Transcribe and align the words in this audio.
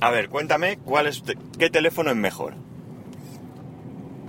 A 0.00 0.10
ver, 0.10 0.28
cuéntame, 0.30 0.78
¿cuál 0.78 1.06
es, 1.06 1.22
¿qué 1.58 1.68
teléfono 1.70 2.10
es 2.10 2.16
mejor? 2.16 2.54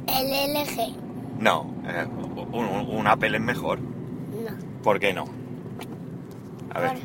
El 0.07 0.53
LG. 0.53 0.95
No, 1.39 1.73
eh, 1.87 2.05
un, 2.51 2.65
un 2.65 3.07
Apple 3.07 3.35
es 3.37 3.41
mejor. 3.43 3.79
No. 3.79 4.81
¿Por 4.83 4.99
qué 4.99 5.13
no? 5.13 5.25
A 6.73 6.79
ver, 6.81 6.97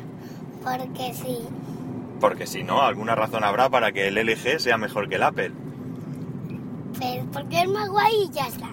Por- 0.63 0.77
porque 0.79 1.13
sí. 1.13 1.37
porque 2.19 2.45
si 2.47 2.63
no, 2.63 2.81
alguna 2.81 3.15
razón 3.15 3.43
habrá 3.43 3.69
para 3.69 3.91
que 3.91 4.07
el 4.09 4.15
LG 4.17 4.59
sea 4.59 4.77
mejor 4.77 5.07
que 5.07 5.15
el 5.15 5.23
Apple. 5.23 5.51
Pero 6.99 7.25
porque 7.31 7.61
es 7.61 7.69
más 7.69 7.89
guay 7.89 8.11
y 8.27 8.31
ya 8.33 8.47
está. 8.47 8.67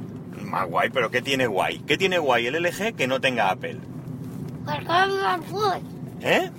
Más 0.45 0.69
guay, 0.69 0.91
pero 0.91 1.11
¿qué 1.11 1.23
tiene 1.23 1.47
guay? 1.47 1.79
¿Qué 1.81 1.97
tiene 1.97 2.19
guay 2.19 2.47
el 2.47 2.55
LG 2.63 2.95
que 2.97 3.07
no 3.07 3.21
tenga 3.21 3.51
Apple? 3.51 3.79
Porque 4.65 4.83
es 4.83 4.89
más 5.23 5.51
guay. 5.51 5.83
¿Eh? 6.23 6.51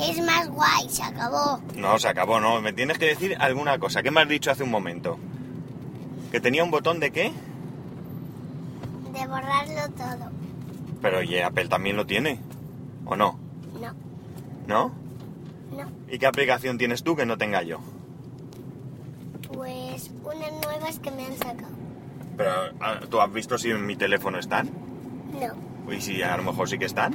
Es 0.00 0.20
más 0.24 0.48
guay, 0.48 0.88
se 0.88 1.02
acabó. 1.02 1.60
No, 1.76 1.98
se 1.98 2.08
acabó, 2.08 2.40
no. 2.40 2.60
Me 2.60 2.72
tienes 2.72 2.98
que 2.98 3.06
decir 3.06 3.36
alguna 3.40 3.78
cosa. 3.78 4.02
¿Qué 4.02 4.10
me 4.10 4.20
has 4.20 4.28
dicho 4.28 4.50
hace 4.50 4.62
un 4.62 4.70
momento? 4.70 5.18
¿Que 6.30 6.40
tenía 6.40 6.62
un 6.62 6.70
botón 6.70 7.00
de 7.00 7.10
qué? 7.10 7.32
De 9.12 9.26
borrarlo 9.26 9.88
todo. 9.96 10.30
Pero 11.00 11.22
¿y 11.22 11.38
Apple 11.38 11.68
también 11.68 11.96
lo 11.96 12.06
tiene? 12.06 12.38
¿O 13.06 13.16
no? 13.16 13.38
No, 13.80 13.92
¿No? 14.66 14.92
no. 15.74 15.90
¿Y 16.10 16.18
qué 16.18 16.26
aplicación 16.26 16.76
tienes 16.76 17.02
tú 17.02 17.16
que 17.16 17.24
no 17.24 17.38
tenga 17.38 17.62
yo? 17.62 17.78
Pues 19.52 20.10
unas 20.22 20.52
nuevas 20.64 20.98
que 20.98 21.10
me 21.10 21.26
han 21.26 21.36
sacado. 21.38 21.72
Pero 22.36 22.50
ah, 22.80 23.00
¿tú 23.08 23.20
has 23.20 23.32
visto 23.32 23.56
si 23.58 23.70
en 23.70 23.84
mi 23.86 23.96
teléfono 23.96 24.38
están? 24.38 24.70
No, 25.32 25.92
Y 25.92 26.00
si 26.00 26.22
a 26.22 26.36
lo 26.36 26.42
mejor 26.42 26.68
sí 26.68 26.78
que 26.78 26.84
están, 26.84 27.14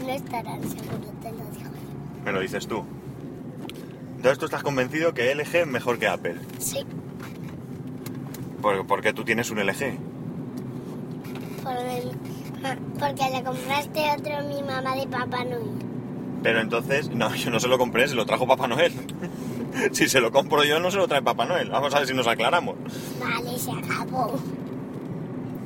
no 0.00 0.08
estarán, 0.10 0.60
seguro 0.62 1.08
te 1.22 1.30
lo 1.30 1.44
digo. 1.50 1.67
Me 2.24 2.32
lo 2.32 2.40
dices 2.40 2.66
tú. 2.66 2.84
Entonces 4.16 4.38
tú 4.38 4.46
estás 4.46 4.62
convencido 4.62 5.14
que 5.14 5.32
LG 5.34 5.54
es 5.56 5.66
mejor 5.66 5.98
que 5.98 6.08
Apple. 6.08 6.36
Sí, 6.58 6.78
¿Por, 8.60 8.86
porque 8.86 9.12
tú 9.12 9.24
tienes 9.24 9.50
un 9.50 9.58
LG? 9.60 9.96
por 11.62 11.72
el- 11.76 12.10
porque 12.98 13.30
le 13.30 13.44
compraste 13.44 14.00
otro 14.18 14.36
a 14.36 14.42
mi 14.42 14.62
mamá 14.62 14.96
de 14.96 15.06
Papá 15.06 15.44
Noel. 15.44 15.70
Pero 16.42 16.60
entonces, 16.60 17.10
no, 17.10 17.32
yo 17.34 17.50
no 17.50 17.60
se 17.60 17.68
lo 17.68 17.78
compré, 17.78 18.08
se 18.08 18.14
lo 18.14 18.26
trajo 18.26 18.46
Papá 18.46 18.66
Noel. 18.66 18.92
si 19.92 20.08
se 20.08 20.20
lo 20.20 20.32
compro 20.32 20.64
yo, 20.64 20.80
no 20.80 20.90
se 20.90 20.96
lo 20.96 21.06
trae 21.06 21.22
Papá 21.22 21.44
Noel. 21.46 21.70
Vamos 21.70 21.94
a 21.94 21.98
ver 21.98 22.08
si 22.08 22.14
nos 22.14 22.26
aclaramos. 22.26 22.74
Vale, 23.20 23.56
se 23.58 23.70
acabó. 23.70 24.38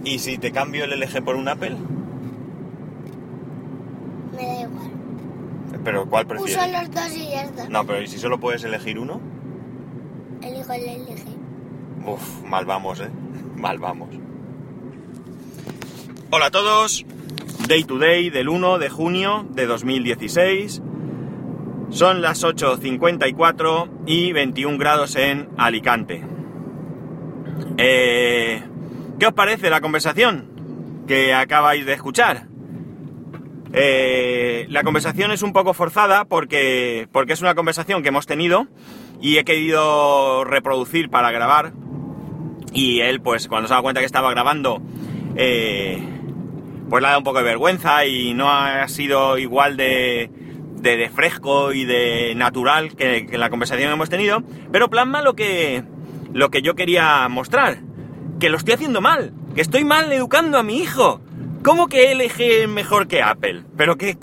¿Y 0.04 0.18
si 0.18 0.36
te 0.36 0.50
cambio 0.52 0.84
el 0.84 0.98
LG 1.00 1.22
por 1.24 1.36
un 1.36 1.48
Apple? 1.48 1.76
Me 4.36 4.46
da 4.46 4.60
igual. 4.62 4.90
¿Pero 5.84 6.06
cuál 6.08 6.26
prefieres? 6.26 6.72
los 6.72 6.90
dos 6.90 7.16
y 7.16 7.30
ya 7.30 7.42
está. 7.42 7.68
No, 7.68 7.84
pero 7.86 8.00
¿y 8.02 8.06
si 8.06 8.18
solo 8.18 8.38
puedes 8.38 8.62
elegir 8.64 8.98
uno? 8.98 9.20
Elijo 10.42 10.72
el 10.72 10.82
LG. 10.82 12.06
Uf, 12.06 12.42
mal 12.44 12.64
vamos, 12.64 13.00
¿eh? 13.00 13.10
Mal 13.56 13.78
vamos. 13.78 14.08
Hola 16.30 16.46
a 16.46 16.50
todos. 16.50 17.04
Day 17.68 17.84
to 17.84 17.98
day 17.98 18.30
del 18.30 18.48
1 18.48 18.78
de 18.78 18.88
junio 18.88 19.46
de 19.50 19.66
2016. 19.66 20.82
Son 21.90 22.22
las 22.22 22.42
8.54 22.42 23.90
y 24.06 24.32
21 24.32 24.78
grados 24.78 25.14
en 25.16 25.48
Alicante. 25.58 26.24
Eh, 27.76 28.62
¿Qué 29.18 29.26
os 29.26 29.32
parece 29.34 29.68
la 29.70 29.80
conversación 29.80 31.04
que 31.06 31.34
acabáis 31.34 31.84
de 31.84 31.92
escuchar? 31.92 32.46
Eh, 33.72 34.66
la 34.68 34.82
conversación 34.82 35.32
es 35.32 35.42
un 35.42 35.52
poco 35.52 35.72
forzada 35.72 36.24
porque, 36.26 37.08
porque 37.10 37.32
es 37.32 37.40
una 37.40 37.54
conversación 37.54 38.02
que 38.02 38.10
hemos 38.10 38.26
tenido 38.26 38.66
y 39.20 39.38
he 39.38 39.44
querido 39.44 40.44
reproducir 40.44 41.08
para 41.08 41.30
grabar. 41.30 41.72
Y 42.74 43.00
él, 43.00 43.20
pues, 43.20 43.48
cuando 43.48 43.68
se 43.68 43.74
da 43.74 43.82
cuenta 43.82 44.00
que 44.00 44.06
estaba 44.06 44.30
grabando, 44.30 44.82
eh, 45.36 46.02
pues 46.88 47.00
le 47.00 47.06
ha 47.06 47.10
dado 47.10 47.20
un 47.20 47.24
poco 47.24 47.38
de 47.38 47.44
vergüenza 47.44 48.04
y 48.06 48.34
no 48.34 48.50
ha 48.50 48.86
sido 48.88 49.38
igual 49.38 49.76
de, 49.76 50.30
de, 50.76 50.96
de 50.96 51.08
fresco 51.10 51.72
y 51.72 51.84
de 51.84 52.34
natural 52.34 52.94
que, 52.96 53.26
que 53.26 53.38
la 53.38 53.50
conversación 53.50 53.88
que 53.88 53.94
hemos 53.94 54.10
tenido. 54.10 54.42
Pero 54.70 54.90
plasma 54.90 55.22
lo 55.22 55.34
que, 55.34 55.84
lo 56.32 56.50
que 56.50 56.62
yo 56.62 56.74
quería 56.74 57.28
mostrar. 57.28 57.78
Que 58.40 58.50
lo 58.50 58.56
estoy 58.56 58.74
haciendo 58.74 59.00
mal. 59.00 59.32
Que 59.54 59.60
estoy 59.60 59.84
mal 59.84 60.10
educando 60.12 60.58
a 60.58 60.62
mi 60.62 60.78
hijo. 60.78 61.20
¿Cómo 61.62 61.86
que 61.88 62.14
LG 62.14 62.40
es 62.40 62.68
mejor 62.68 63.06
que 63.06 63.22
Apple? 63.22 63.64
¿Pero 63.76 63.96
qué, 63.96 64.16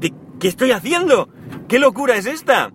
qué, 0.00 0.48
estoy 0.48 0.72
haciendo? 0.72 1.28
¿Qué 1.68 1.78
locura 1.78 2.16
es 2.16 2.26
esta? 2.26 2.70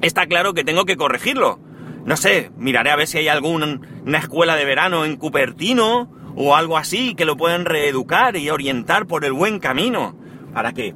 Está 0.00 0.26
claro 0.26 0.54
que 0.54 0.64
tengo 0.64 0.84
que 0.84 0.96
corregirlo. 0.96 1.60
No 2.04 2.16
sé, 2.16 2.50
miraré 2.56 2.90
a 2.90 2.96
ver 2.96 3.06
si 3.06 3.18
hay 3.18 3.28
alguna 3.28 3.80
escuela 4.18 4.56
de 4.56 4.64
verano 4.64 5.04
en 5.04 5.16
Cupertino 5.16 6.10
o 6.34 6.56
algo 6.56 6.76
así 6.76 7.14
que 7.14 7.24
lo 7.24 7.36
puedan 7.36 7.64
reeducar 7.64 8.36
y 8.36 8.50
orientar 8.50 9.06
por 9.06 9.24
el 9.24 9.32
buen 9.32 9.60
camino. 9.60 10.16
Para 10.52 10.72
que 10.72 10.94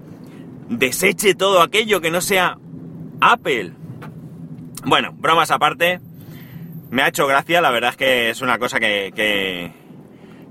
deseche 0.69 1.35
todo 1.35 1.63
aquello 1.63 2.01
que 2.01 2.11
no 2.11 2.21
sea 2.21 2.59
Apple. 3.21 3.73
Bueno, 4.85 5.13
bromas 5.13 5.51
aparte. 5.51 6.01
Me 6.91 7.03
ha 7.03 7.09
hecho 7.09 7.27
gracia, 7.27 7.61
la 7.61 7.71
verdad 7.71 7.91
es 7.91 7.97
que 7.97 8.31
es 8.31 8.41
una 8.43 8.59
cosa 8.59 8.79
que, 8.79 9.73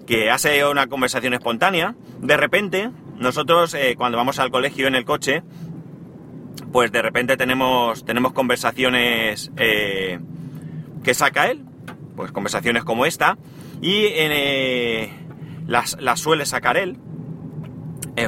que 0.05 0.29
hace 0.29 0.65
una 0.65 0.87
conversación 0.87 1.33
espontánea. 1.33 1.95
De 2.19 2.37
repente, 2.37 2.91
nosotros 3.17 3.73
eh, 3.73 3.95
cuando 3.97 4.17
vamos 4.17 4.39
al 4.39 4.51
colegio 4.51 4.87
en 4.87 4.95
el 4.95 5.05
coche, 5.05 5.43
pues 6.71 6.91
de 6.91 7.01
repente 7.01 7.37
tenemos, 7.37 8.05
tenemos 8.05 8.33
conversaciones 8.33 9.51
eh, 9.57 10.19
que 11.03 11.13
saca 11.13 11.49
él, 11.49 11.63
pues 12.15 12.31
conversaciones 12.31 12.83
como 12.83 13.05
esta, 13.05 13.37
y 13.81 14.05
eh, 14.07 15.09
las, 15.67 15.97
las 15.99 16.19
suele 16.19 16.45
sacar 16.45 16.77
él. 16.77 16.97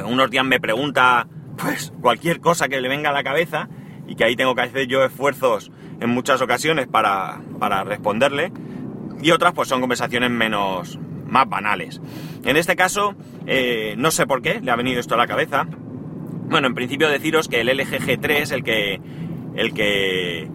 Unos 0.04 0.30
días 0.30 0.44
me 0.44 0.60
pregunta, 0.60 1.28
pues 1.56 1.92
cualquier 2.02 2.40
cosa 2.40 2.68
que 2.68 2.80
le 2.80 2.88
venga 2.88 3.08
a 3.08 3.12
la 3.12 3.24
cabeza, 3.24 3.68
y 4.06 4.16
que 4.16 4.24
ahí 4.24 4.36
tengo 4.36 4.54
que 4.54 4.62
hacer 4.62 4.86
yo 4.86 5.04
esfuerzos 5.04 5.70
en 6.00 6.10
muchas 6.10 6.40
ocasiones 6.40 6.86
para, 6.86 7.40
para 7.58 7.84
responderle, 7.84 8.52
y 9.22 9.30
otras 9.30 9.52
pues 9.52 9.68
son 9.68 9.80
conversaciones 9.80 10.30
menos, 10.30 10.98
más 11.28 11.48
banales. 11.48 12.00
En 12.44 12.56
este 12.56 12.76
caso, 12.76 13.14
eh, 13.46 13.94
no 13.96 14.10
sé 14.10 14.26
por 14.26 14.42
qué, 14.42 14.60
le 14.60 14.70
ha 14.70 14.76
venido 14.76 15.00
esto 15.00 15.14
a 15.14 15.18
la 15.18 15.26
cabeza. 15.26 15.66
Bueno, 16.48 16.66
en 16.66 16.74
principio 16.74 17.08
deciros 17.08 17.48
que 17.48 17.60
el 17.60 17.68
LG 17.68 17.98
G3, 18.00 18.52
el 18.52 18.64
que, 18.64 19.00
el 19.54 19.74
que 19.74 20.48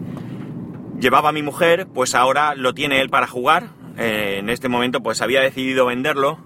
llevaba 0.98 1.30
a 1.30 1.32
mi 1.32 1.42
mujer, 1.42 1.86
pues 1.92 2.14
ahora 2.14 2.54
lo 2.54 2.74
tiene 2.74 3.00
él 3.00 3.10
para 3.10 3.26
jugar. 3.26 3.70
Eh, 3.96 4.36
en 4.38 4.50
este 4.50 4.68
momento 4.68 5.02
pues 5.02 5.22
había 5.22 5.40
decidido 5.40 5.86
venderlo, 5.86 6.38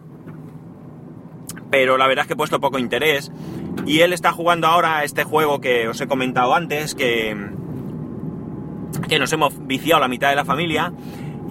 pero 1.71 1.97
la 1.97 2.07
verdad 2.07 2.25
es 2.25 2.27
que 2.27 2.35
he 2.35 2.37
puesto 2.37 2.61
poco 2.61 2.79
interés. 2.79 3.33
Y 3.87 4.01
él 4.01 4.13
está 4.13 4.33
jugando 4.33 4.67
ahora 4.67 5.05
este 5.05 5.25
juego 5.25 5.61
que 5.61 5.89
os 5.89 6.01
he 6.01 6.07
comentado 6.07 6.55
antes, 6.55 6.95
que, 6.95 7.35
que 9.09 9.19
nos 9.19 9.33
hemos 9.33 9.67
viciado 9.67 10.01
la 10.01 10.09
mitad 10.09 10.29
de 10.31 10.37
la 10.37 10.45
familia. 10.45 10.93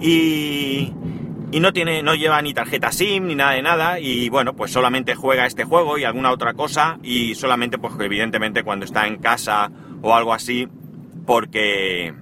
Y, 0.00 0.92
y 1.50 1.60
no 1.60 1.72
tiene, 1.72 2.02
no 2.02 2.14
lleva 2.14 2.42
ni 2.42 2.52
tarjeta 2.52 2.92
SIM 2.92 3.26
ni 3.26 3.34
nada 3.34 3.52
de 3.52 3.62
nada. 3.62 4.00
Y 4.00 4.28
bueno, 4.28 4.54
pues 4.54 4.70
solamente 4.70 5.14
juega 5.14 5.46
este 5.46 5.64
juego 5.64 5.98
y 5.98 6.04
alguna 6.04 6.30
otra 6.30 6.54
cosa. 6.54 6.98
Y 7.02 7.34
solamente, 7.34 7.78
pues 7.78 7.94
evidentemente 8.00 8.62
cuando 8.62 8.84
está 8.84 9.06
en 9.06 9.18
casa 9.18 9.70
o 10.02 10.14
algo 10.14 10.32
así, 10.32 10.68
porque 11.26 12.14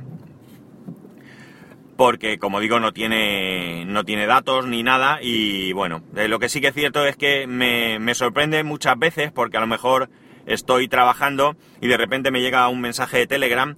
porque 1.96 2.38
como 2.38 2.60
digo 2.60 2.78
no 2.78 2.92
tiene 2.92 3.86
no 3.86 4.04
tiene 4.04 4.26
datos 4.26 4.66
ni 4.66 4.82
nada 4.82 5.18
y 5.22 5.72
bueno 5.72 6.02
eh, 6.14 6.28
lo 6.28 6.38
que 6.38 6.50
sí 6.50 6.60
que 6.60 6.68
es 6.68 6.74
cierto 6.74 7.06
es 7.06 7.16
que 7.16 7.46
me, 7.46 7.98
me, 7.98 8.14
sorprende 8.14 8.62
muchas 8.64 8.98
veces 8.98 9.32
porque 9.32 9.56
a 9.56 9.60
lo 9.60 9.66
mejor 9.66 10.10
estoy 10.44 10.88
trabajando 10.88 11.56
y 11.80 11.88
de 11.88 11.96
repente 11.96 12.30
me 12.30 12.42
llega 12.42 12.68
un 12.68 12.82
mensaje 12.82 13.16
de 13.16 13.26
Telegram 13.26 13.76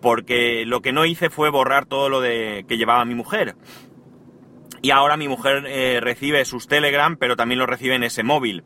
porque 0.00 0.64
lo 0.64 0.80
que 0.80 0.92
no 0.92 1.06
hice 1.06 1.28
fue 1.28 1.50
borrar 1.50 1.86
todo 1.86 2.08
lo 2.08 2.20
de 2.20 2.64
que 2.68 2.76
llevaba 2.76 3.04
mi 3.04 3.16
mujer 3.16 3.56
y 4.82 4.90
ahora 4.90 5.16
mi 5.16 5.28
mujer 5.28 5.64
eh, 5.66 6.00
recibe 6.00 6.44
sus 6.44 6.66
Telegram 6.66 7.16
pero 7.16 7.36
también 7.36 7.58
lo 7.58 7.66
recibe 7.66 7.94
en 7.94 8.04
ese 8.04 8.22
móvil 8.22 8.64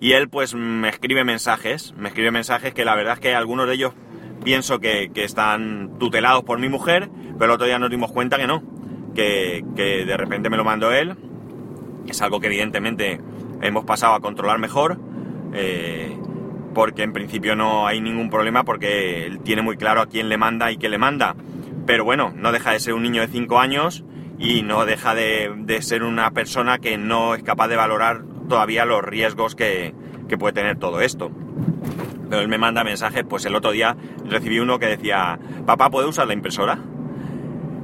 y 0.00 0.12
él 0.12 0.28
pues 0.28 0.54
me 0.54 0.88
escribe 0.88 1.24
mensajes 1.24 1.94
me 1.96 2.08
escribe 2.08 2.30
mensajes 2.30 2.74
que 2.74 2.84
la 2.84 2.94
verdad 2.94 3.14
es 3.14 3.20
que 3.20 3.34
algunos 3.34 3.66
de 3.66 3.74
ellos 3.74 3.94
pienso 4.42 4.80
que, 4.80 5.10
que, 5.14 5.24
están 5.24 5.98
tutelados 5.98 6.44
por 6.44 6.58
mi 6.58 6.68
mujer, 6.68 7.08
pero 7.38 7.44
el 7.46 7.50
otro 7.52 7.66
día 7.66 7.78
nos 7.78 7.90
dimos 7.90 8.12
cuenta 8.12 8.36
que 8.36 8.46
no, 8.46 8.62
que, 9.14 9.64
que, 9.76 10.04
de 10.04 10.16
repente 10.16 10.50
me 10.50 10.56
lo 10.56 10.64
mandó 10.64 10.92
él. 10.92 11.16
Es 12.06 12.20
algo 12.22 12.40
que 12.40 12.48
evidentemente 12.48 13.20
hemos 13.60 13.84
pasado 13.84 14.14
a 14.14 14.20
controlar 14.20 14.58
mejor, 14.58 14.98
eh, 15.54 16.16
porque 16.74 17.02
en 17.02 17.12
principio 17.12 17.54
no 17.54 17.86
hay 17.86 18.00
ningún 18.00 18.30
problema, 18.30 18.64
porque 18.64 19.26
él 19.26 19.40
tiene 19.40 19.62
muy 19.62 19.76
claro 19.76 20.00
a 20.00 20.06
quién 20.06 20.28
le 20.28 20.36
manda 20.36 20.72
y 20.72 20.76
qué 20.76 20.88
le 20.88 20.98
manda. 20.98 21.36
Pero 21.86 22.04
bueno, 22.04 22.32
no 22.34 22.52
deja 22.52 22.72
de 22.72 22.80
ser 22.80 22.94
un 22.94 23.02
niño 23.02 23.20
de 23.22 23.28
5 23.28 23.58
años 23.58 24.04
y 24.38 24.62
no 24.62 24.84
deja 24.84 25.14
de, 25.14 25.52
de, 25.56 25.82
ser 25.82 26.02
una 26.02 26.30
persona 26.32 26.78
que 26.78 26.98
no 26.98 27.34
es 27.34 27.42
capaz 27.42 27.68
de 27.68 27.76
valorar 27.76 28.22
todavía 28.48 28.84
los 28.84 29.02
riesgos 29.02 29.54
que, 29.54 29.94
que 30.28 30.38
puede 30.38 30.52
tener 30.52 30.78
todo 30.78 31.00
esto. 31.00 31.30
Pero 32.28 32.42
él 32.42 32.48
me 32.48 32.58
manda 32.58 32.82
mensajes, 32.84 33.24
pues 33.28 33.44
el 33.44 33.54
otro 33.54 33.72
día 33.72 33.96
recibí 34.24 34.58
uno 34.58 34.78
que 34.78 34.86
decía, 34.86 35.38
papá, 35.66 35.90
¿puede 35.90 36.08
usar 36.08 36.26
la 36.26 36.32
impresora? 36.32 36.78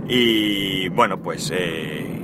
Y 0.09 0.89
bueno, 0.89 1.19
pues 1.19 1.53
eh, 1.55 2.19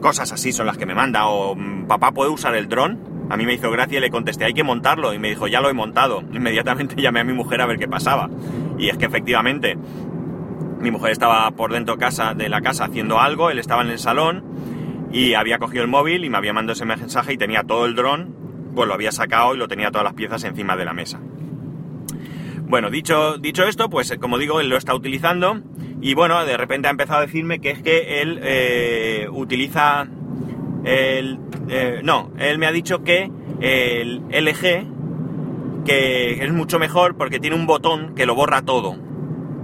cosas 0.00 0.32
así 0.32 0.52
son 0.52 0.66
las 0.66 0.76
que 0.76 0.86
me 0.86 0.94
manda. 0.94 1.28
O 1.28 1.56
papá, 1.88 2.12
¿puede 2.12 2.30
usar 2.30 2.54
el 2.54 2.68
dron? 2.68 3.26
A 3.30 3.36
mí 3.36 3.46
me 3.46 3.54
hizo 3.54 3.70
gracia 3.70 3.98
y 3.98 4.00
le 4.00 4.10
contesté, 4.10 4.44
hay 4.44 4.54
que 4.54 4.62
montarlo. 4.62 5.14
Y 5.14 5.18
me 5.18 5.30
dijo, 5.30 5.48
ya 5.48 5.60
lo 5.60 5.70
he 5.70 5.72
montado. 5.72 6.22
Inmediatamente 6.32 6.94
llamé 7.00 7.20
a 7.20 7.24
mi 7.24 7.32
mujer 7.32 7.62
a 7.62 7.66
ver 7.66 7.78
qué 7.78 7.88
pasaba. 7.88 8.28
Y 8.78 8.90
es 8.90 8.98
que 8.98 9.06
efectivamente, 9.06 9.78
mi 10.80 10.90
mujer 10.90 11.12
estaba 11.12 11.50
por 11.52 11.72
dentro 11.72 11.96
casa, 11.96 12.34
de 12.34 12.48
la 12.48 12.60
casa 12.60 12.84
haciendo 12.84 13.20
algo, 13.20 13.50
él 13.50 13.58
estaba 13.58 13.82
en 13.82 13.90
el 13.90 13.98
salón 13.98 14.44
y 15.12 15.34
había 15.34 15.58
cogido 15.58 15.82
el 15.82 15.88
móvil 15.88 16.24
y 16.24 16.30
me 16.30 16.38
había 16.38 16.52
mandado 16.52 16.74
ese 16.74 16.84
mensaje 16.84 17.32
y 17.32 17.38
tenía 17.38 17.62
todo 17.62 17.86
el 17.86 17.94
dron, 17.94 18.34
pues 18.74 18.86
lo 18.86 18.94
había 18.94 19.12
sacado 19.12 19.54
y 19.54 19.58
lo 19.58 19.68
tenía 19.68 19.90
todas 19.90 20.04
las 20.04 20.14
piezas 20.14 20.44
encima 20.44 20.76
de 20.76 20.84
la 20.84 20.92
mesa. 20.92 21.20
Bueno, 22.68 22.90
dicho, 22.90 23.38
dicho 23.38 23.64
esto, 23.64 23.88
pues 23.88 24.14
como 24.20 24.38
digo, 24.38 24.60
él 24.60 24.68
lo 24.68 24.76
está 24.76 24.94
utilizando 24.94 25.62
y 26.00 26.14
bueno, 26.14 26.44
de 26.44 26.56
repente 26.56 26.88
ha 26.88 26.90
empezado 26.90 27.20
a 27.20 27.26
decirme 27.26 27.60
que 27.60 27.70
es 27.70 27.82
que 27.82 28.20
él 28.22 28.40
eh, 28.42 29.28
utiliza 29.30 30.06
el... 30.84 31.38
Eh, 31.68 32.00
no, 32.02 32.32
él 32.38 32.58
me 32.58 32.66
ha 32.66 32.72
dicho 32.72 33.02
que 33.02 33.30
el 33.60 34.22
LG, 34.30 35.84
que 35.84 36.44
es 36.44 36.52
mucho 36.52 36.78
mejor 36.78 37.16
porque 37.16 37.40
tiene 37.40 37.56
un 37.56 37.66
botón 37.66 38.14
que 38.14 38.26
lo 38.26 38.34
borra 38.34 38.62
todo. 38.62 39.05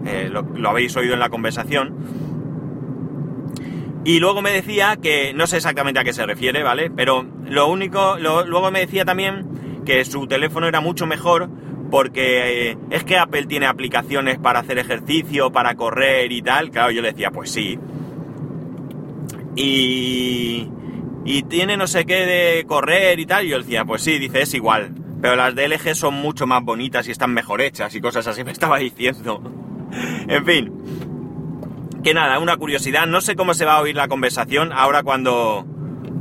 Eh, 0.04 0.31
lo, 0.31 0.69
habéis 0.69 0.96
oído 0.96 1.14
en 1.14 1.20
la 1.20 1.28
conversación. 1.31 1.94
Y 4.04 4.19
luego 4.19 4.43
me 4.43 4.50
decía 4.50 4.96
que, 4.96 5.32
no 5.32 5.46
sé 5.46 5.58
exactamente 5.58 6.00
a 6.00 6.04
qué 6.04 6.12
se 6.12 6.26
refiere, 6.26 6.62
¿vale? 6.62 6.90
Pero 6.90 7.25
lo 7.46 7.69
único, 7.69 8.16
luego 8.19 8.70
me 8.70 8.81
decía 8.81 9.04
también 9.04 9.82
que 9.84 10.04
su 10.04 10.26
teléfono 10.26 10.66
era 10.66 10.81
mucho 10.81 11.06
mejor 11.06 11.49
porque 11.93 12.70
eh, 12.70 12.78
es 12.90 13.04
que 13.04 13.19
Apple 13.19 13.44
tiene 13.44 13.66
aplicaciones 13.66 14.38
para 14.38 14.60
hacer 14.60 14.78
ejercicio, 14.78 15.52
para 15.52 15.75
correr 15.75 16.32
y 16.32 16.40
tal. 16.40 16.70
Claro, 16.70 16.90
yo 16.90 17.02
le 17.02 17.12
decía, 17.12 17.31
pues 17.31 17.50
sí. 17.50 17.78
Y, 19.54 20.69
y 21.26 21.43
tiene 21.43 21.76
no 21.76 21.87
sé 21.87 22.06
qué 22.06 22.25
de 22.25 22.64
correr 22.66 23.20
y 23.20 23.26
tal. 23.26 23.44
Y 23.44 23.50
yo 23.50 23.58
decía, 23.58 23.84
pues 23.84 24.00
sí, 24.02 24.19
dice, 24.19 24.40
es 24.40 24.54
igual. 24.54 24.94
Pero 25.20 25.37
las 25.37 25.54
de 25.54 25.69
LG 25.69 25.94
son 25.94 26.14
mucho 26.14 26.46
más 26.46 26.64
bonitas 26.64 27.06
y 27.08 27.10
están 27.10 27.34
mejor 27.34 27.60
hechas 27.60 27.94
y 27.94 28.00
cosas 28.00 28.26
así, 28.26 28.43
me 28.43 28.52
estaba 28.52 28.78
diciendo. 28.78 29.62
en 30.29 30.44
fin. 30.44 30.73
Que 32.03 32.15
nada, 32.15 32.39
una 32.39 32.56
curiosidad. 32.56 33.06
No 33.06 33.21
sé 33.21 33.37
cómo 33.37 33.55
se 33.55 33.65
va 33.65 33.75
a 33.75 33.81
oír 33.81 33.94
la 33.94 34.09
conversación. 34.09 34.73
Ahora 34.73 35.03
cuando, 35.03 35.65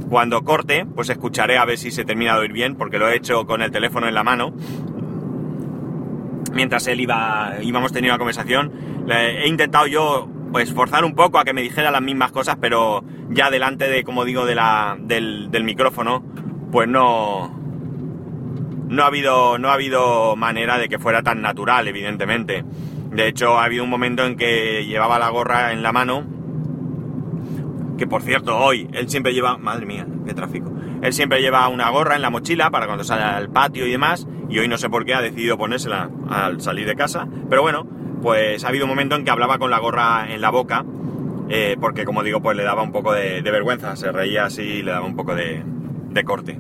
cuando 0.10 0.44
corte, 0.44 0.86
pues 0.86 1.10
escucharé 1.10 1.58
a 1.58 1.66
ver 1.66 1.78
si 1.78 1.92
se 1.92 2.06
termina 2.06 2.34
de 2.36 2.42
oír 2.42 2.54
bien, 2.54 2.76
porque 2.76 3.00
lo 3.00 3.10
he 3.10 3.16
hecho 3.16 3.46
con 3.46 3.62
el 3.62 3.72
teléfono 3.72 4.08
en 4.08 4.14
la 4.14 4.24
mano. 4.24 4.54
Mientras 6.54 6.86
él 6.88 7.00
iba, 7.00 7.56
íbamos 7.62 7.94
teniendo 7.94 8.14
la 8.14 8.20
conversación, 8.20 8.72
he 9.10 9.48
intentado 9.48 9.88
yo, 9.88 10.28
pues, 10.52 10.74
forzar 10.74 11.06
un 11.06 11.16
poco 11.16 11.40
a 11.40 11.46
que 11.46 11.54
me 11.54 11.62
dijera 11.62 11.92
las 11.92 12.02
mismas 12.02 12.32
cosas, 12.32 12.58
pero 12.60 13.04
ya 13.30 13.50
delante 13.50 13.88
de, 13.88 14.04
como 14.04 14.26
digo, 14.26 14.46
de 14.46 14.56
la, 14.56 14.98
del, 15.00 15.50
del 15.50 15.64
micrófono, 15.64 16.24
pues 16.72 16.90
no, 16.90 17.58
no 18.90 19.04
ha 19.04 19.08
habido, 19.08 19.58
no 19.58 19.70
ha 19.70 19.74
habido 19.74 20.36
manera 20.36 20.78
de 20.78 20.90
que 20.90 21.00
fuera 21.00 21.24
tan 21.24 21.42
natural, 21.42 21.88
evidentemente. 21.88 22.66
De 23.12 23.28
hecho, 23.28 23.60
ha 23.60 23.66
habido 23.66 23.84
un 23.84 23.90
momento 23.90 24.26
en 24.26 24.38
que 24.38 24.86
llevaba 24.86 25.20
la 25.20 25.30
gorra 25.30 25.74
en 25.74 25.84
la 25.84 25.92
mano, 25.92 26.24
que 27.98 28.08
por 28.08 28.22
cierto, 28.22 28.58
hoy 28.58 28.90
él 28.94 29.10
siempre 29.10 29.34
lleva, 29.34 29.58
madre 29.58 29.86
mía, 29.86 30.08
qué 30.26 30.34
tráfico. 30.34 30.72
Él 31.02 31.12
siempre 31.12 31.42
lleva 31.42 31.68
una 31.68 31.90
gorra 31.90 32.16
en 32.16 32.22
la 32.22 32.30
mochila 32.30 32.72
para 32.72 32.86
cuando 32.86 33.04
sale 33.04 33.24
al 33.24 33.50
patio 33.50 33.86
y 33.86 33.92
demás, 33.92 34.28
y 34.50 34.60
hoy 34.60 34.70
no 34.70 34.78
sé 34.78 34.90
por 34.90 35.06
qué 35.06 35.14
ha 35.14 35.22
decidido 35.22 35.58
ponérsela 35.58 36.10
al 36.30 36.62
salir 36.62 36.88
de 36.88 36.96
casa, 36.96 37.28
pero 37.50 37.62
bueno, 37.62 37.86
pues 38.22 38.64
ha 38.64 38.70
habido 38.70 38.86
un 38.86 38.90
momento 38.90 39.16
en 39.16 39.26
que 39.26 39.32
hablaba 39.32 39.60
con 39.60 39.72
la 39.72 39.80
gorra 39.80 40.32
en 40.34 40.40
la 40.40 40.50
boca, 40.50 40.86
eh, 41.50 41.76
porque 41.82 42.06
como 42.06 42.24
digo, 42.24 42.42
pues 42.42 42.56
le 42.56 42.64
daba 42.64 42.82
un 42.82 42.94
poco 42.94 43.12
de, 43.12 43.42
vergüenza, 43.42 43.98
se 43.98 44.10
reía 44.12 44.46
así 44.46 44.62
y 44.62 44.84
le 44.84 44.92
daba 44.92 45.06
un 45.06 45.18
poco 45.18 45.36
de, 45.36 45.62
de 46.12 46.24
corte. 46.24 46.58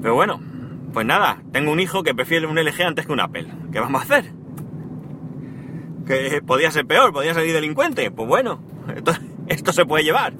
Pero 0.00 0.14
bueno, 0.14 0.40
pues 0.92 1.04
nada, 1.04 1.42
tengo 1.50 1.72
un 1.72 1.80
hijo 1.80 2.04
que 2.04 2.14
prefiere 2.14 2.46
un 2.46 2.56
LG 2.56 2.82
antes 2.82 3.06
que 3.06 3.12
un 3.12 3.20
Apple. 3.20 3.48
¿Qué 3.72 3.80
vamos 3.80 4.02
a 4.02 4.04
hacer? 4.04 4.37
Que 6.08 6.42
podía 6.44 6.70
ser 6.70 6.86
peor, 6.86 7.12
podía 7.12 7.34
salir 7.34 7.52
delincuente. 7.52 8.10
Pues 8.10 8.26
bueno, 8.26 8.60
esto, 9.46 9.72
se 9.72 9.84
puede 9.84 10.02
llevar. 10.02 10.32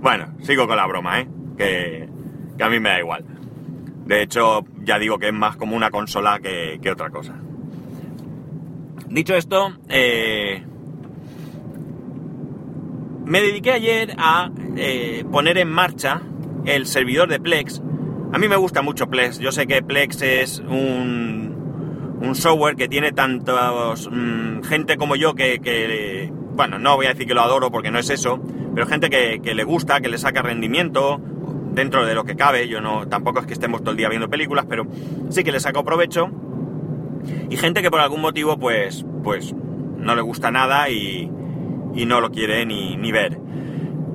Bueno, 0.00 0.34
sigo 0.42 0.66
con 0.66 0.76
la 0.76 0.86
broma, 0.86 1.20
¿eh? 1.20 1.28
Que, 1.58 2.08
que 2.56 2.64
a 2.64 2.70
mí 2.70 2.80
me 2.80 2.88
da 2.88 3.00
igual. 3.00 3.24
De 4.06 4.22
hecho, 4.22 4.64
ya 4.84 4.98
digo 4.98 5.18
que 5.18 5.26
es 5.26 5.34
más 5.34 5.56
como 5.56 5.76
una 5.76 5.90
consola 5.90 6.38
que, 6.40 6.78
que 6.80 6.90
otra 6.90 7.10
cosa. 7.10 7.34
Dicho 9.08 9.34
esto, 9.34 9.76
eh, 9.88 10.62
me 13.24 13.40
dediqué 13.40 13.72
ayer 13.72 14.14
a 14.18 14.50
eh, 14.76 15.24
poner 15.30 15.58
en 15.58 15.68
marcha 15.68 16.22
el 16.64 16.86
servidor 16.86 17.28
de 17.28 17.40
Plex. 17.40 17.82
A 18.32 18.38
mí 18.38 18.48
me 18.48 18.56
gusta 18.56 18.82
mucho 18.82 19.08
Plex. 19.08 19.38
Yo 19.38 19.52
sé 19.52 19.66
que 19.66 19.82
Plex 19.82 20.22
es 20.22 20.58
un, 20.60 21.47
un 22.20 22.34
software 22.34 22.76
que 22.76 22.88
tiene 22.88 23.12
tantos 23.12 24.08
mm, 24.10 24.62
gente 24.62 24.96
como 24.96 25.16
yo 25.16 25.34
que, 25.34 25.60
que, 25.60 26.32
bueno, 26.52 26.78
no 26.78 26.96
voy 26.96 27.06
a 27.06 27.10
decir 27.10 27.26
que 27.26 27.34
lo 27.34 27.42
adoro 27.42 27.70
porque 27.70 27.90
no 27.90 27.98
es 27.98 28.10
eso, 28.10 28.40
pero 28.74 28.86
gente 28.86 29.10
que, 29.10 29.40
que 29.42 29.54
le 29.54 29.64
gusta, 29.64 30.00
que 30.00 30.08
le 30.08 30.18
saca 30.18 30.42
rendimiento 30.42 31.20
dentro 31.72 32.04
de 32.04 32.14
lo 32.14 32.24
que 32.24 32.36
cabe. 32.36 32.68
Yo 32.68 32.80
no, 32.80 33.08
tampoco 33.08 33.40
es 33.40 33.46
que 33.46 33.52
estemos 33.52 33.80
todo 33.80 33.92
el 33.92 33.96
día 33.96 34.08
viendo 34.08 34.28
películas, 34.28 34.66
pero 34.68 34.86
sí 35.30 35.44
que 35.44 35.52
le 35.52 35.60
saco 35.60 35.84
provecho. 35.84 36.30
Y 37.50 37.56
gente 37.56 37.82
que 37.82 37.90
por 37.90 38.00
algún 38.00 38.20
motivo, 38.20 38.58
pues, 38.58 39.04
pues, 39.22 39.54
no 39.96 40.14
le 40.14 40.22
gusta 40.22 40.50
nada 40.50 40.88
y, 40.88 41.30
y 41.94 42.06
no 42.06 42.20
lo 42.20 42.30
quiere 42.30 42.64
ni, 42.66 42.96
ni 42.96 43.12
ver. 43.12 43.38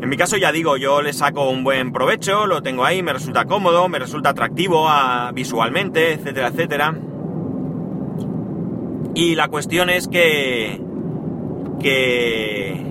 En 0.01 0.09
mi 0.09 0.17
caso, 0.17 0.35
ya 0.35 0.51
digo, 0.51 0.75
yo 0.75 1.01
le 1.01 1.13
saco 1.13 1.49
un 1.49 1.63
buen 1.63 1.93
provecho, 1.93 2.45
lo 2.45 2.61
tengo 2.61 2.83
ahí, 2.83 3.01
me 3.01 3.13
resulta 3.13 3.45
cómodo, 3.45 3.87
me 3.87 3.99
resulta 3.99 4.29
atractivo 4.31 4.89
ah, 4.89 5.31
visualmente, 5.33 6.13
etcétera, 6.13 6.49
etcétera. 6.49 6.95
Y 9.15 9.35
la 9.35 9.47
cuestión 9.47 9.89
es 9.89 10.07
que. 10.07 10.81
que. 11.79 12.83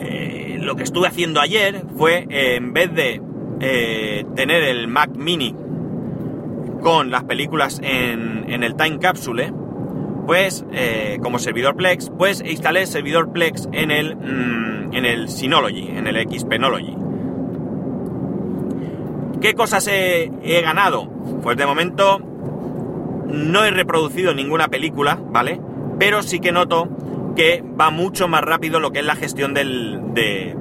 eh, 0.00 0.58
lo 0.60 0.76
que 0.76 0.82
estuve 0.82 1.06
haciendo 1.08 1.40
ayer 1.40 1.84
fue, 1.96 2.26
eh, 2.28 2.56
en 2.56 2.72
vez 2.72 2.92
de 2.94 3.22
eh, 3.60 4.24
tener 4.34 4.62
el 4.62 4.88
Mac 4.88 5.10
Mini 5.16 5.54
con 6.82 7.10
las 7.10 7.24
películas 7.24 7.80
en, 7.82 8.44
en 8.48 8.62
el 8.62 8.76
Time 8.76 8.98
Capsule, 8.98 9.52
pues 10.26 10.64
como 11.22 11.38
servidor 11.38 11.76
Plex, 11.76 12.10
pues 12.18 12.42
instalé 12.44 12.82
el 12.82 12.86
servidor 12.86 13.32
Plex 13.32 13.68
en 13.72 13.90
el, 13.90 14.16
mm, 14.16 14.92
en 14.92 15.04
el 15.04 15.28
Synology, 15.28 15.88
en 15.88 16.06
el 16.06 16.28
XPnology. 16.28 16.96
¿Qué 19.40 19.54
cosas 19.54 19.86
he, 19.86 20.30
he 20.42 20.60
ganado? 20.62 21.08
Pues 21.42 21.56
de 21.56 21.66
momento 21.66 22.20
no 23.28 23.64
he 23.64 23.70
reproducido 23.70 24.34
ninguna 24.34 24.68
película, 24.68 25.18
¿vale? 25.30 25.60
Pero 25.98 26.22
sí 26.22 26.40
que 26.40 26.52
noto 26.52 26.88
que 27.36 27.62
va 27.78 27.90
mucho 27.90 28.28
más 28.28 28.42
rápido 28.42 28.80
lo 28.80 28.90
que 28.92 29.00
es 29.00 29.04
la 29.06 29.16
gestión 29.16 29.52
del, 29.54 30.00
de- 30.14 30.56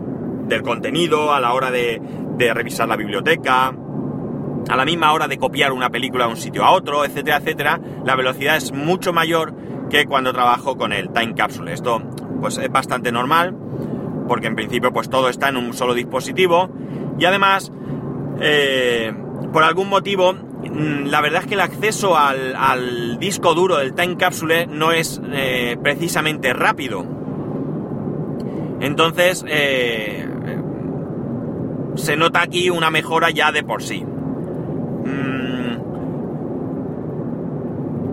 del 0.48 0.62
contenido 0.62 1.34
a 1.34 1.40
la 1.40 1.54
hora 1.54 1.72
de, 1.72 2.02
de 2.38 2.54
revisar 2.54 2.88
la 2.88 2.96
biblioteca, 2.98 3.74
a 4.70 4.76
la 4.76 4.86
misma 4.86 5.14
hora 5.14 5.28
de 5.28 5.38
copiar 5.38 5.72
una 5.72 5.90
película 5.90 6.26
de 6.26 6.32
un 6.32 6.38
sitio 6.38 6.64
a 6.66 6.72
otro, 6.72 7.06
etcétera, 7.06 7.38
etcétera, 7.38 7.80
la 8.04 8.16
velocidad 8.16 8.56
es 8.58 8.72
mucho 8.72 9.14
mayor 9.14 9.54
que 9.90 10.06
cuando 10.06 10.34
trabajo 10.34 10.76
con 10.78 10.92
el 10.92 11.10
Time 11.12 11.34
Capsule. 11.36 11.72
Esto 11.74 12.02
pues 12.42 12.58
es 12.58 12.70
bastante 12.72 13.12
normal, 13.12 13.56
porque 14.28 14.48
en 14.48 14.56
principio 14.56 14.92
pues 14.92 15.10
todo 15.10 15.30
está 15.30 15.50
en 15.50 15.58
un 15.58 15.74
solo 15.74 15.94
dispositivo 15.94 16.70
y 17.20 17.26
además, 17.26 17.72
eh, 18.42 19.14
por 19.54 19.64
algún 19.64 19.88
motivo, 19.90 20.34
la 20.74 21.22
verdad 21.22 21.42
es 21.42 21.48
que 21.48 21.54
el 21.54 21.62
acceso 21.62 22.18
al, 22.18 22.56
al 22.56 23.18
disco 23.20 23.54
duro 23.54 23.78
del 23.78 23.94
Time 23.94 24.18
Capsule 24.18 24.68
no 24.68 24.92
es 24.92 25.22
eh, 25.32 25.78
precisamente 25.82 26.54
rápido. 26.54 27.06
Entonces, 28.82 29.46
eh, 29.48 30.28
se 31.96 32.18
nota 32.18 32.42
aquí 32.42 32.70
una 32.70 32.90
mejora 32.92 33.30
ya 33.30 33.52
de 33.52 33.64
por 33.64 33.82
sí. 33.82 34.04
Mm. 35.06 35.46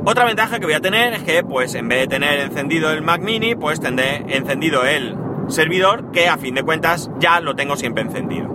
Otra 0.05 0.25
ventaja 0.25 0.59
que 0.59 0.67
voy 0.67 0.75
a 0.75 0.81
tener 0.81 1.15
es 1.15 1.23
que, 1.23 1.43
pues, 1.43 1.75
en 1.75 1.89
vez 1.89 2.01
de 2.01 2.07
tener 2.09 2.41
encendido 2.41 2.91
el 2.91 3.03
Mac 3.03 3.23
Mini, 3.23 3.55
pues 3.55 3.81
tendré 3.81 4.25
encendido 4.29 4.85
el 4.85 5.17
servidor, 5.49 6.11
que 6.13 6.29
a 6.29 6.37
fin 6.39 6.55
de 6.55 6.63
cuentas 6.63 7.11
ya 7.19 7.41
lo 7.41 7.55
tengo 7.55 7.77
siempre 7.77 8.03
encendido. 8.03 8.49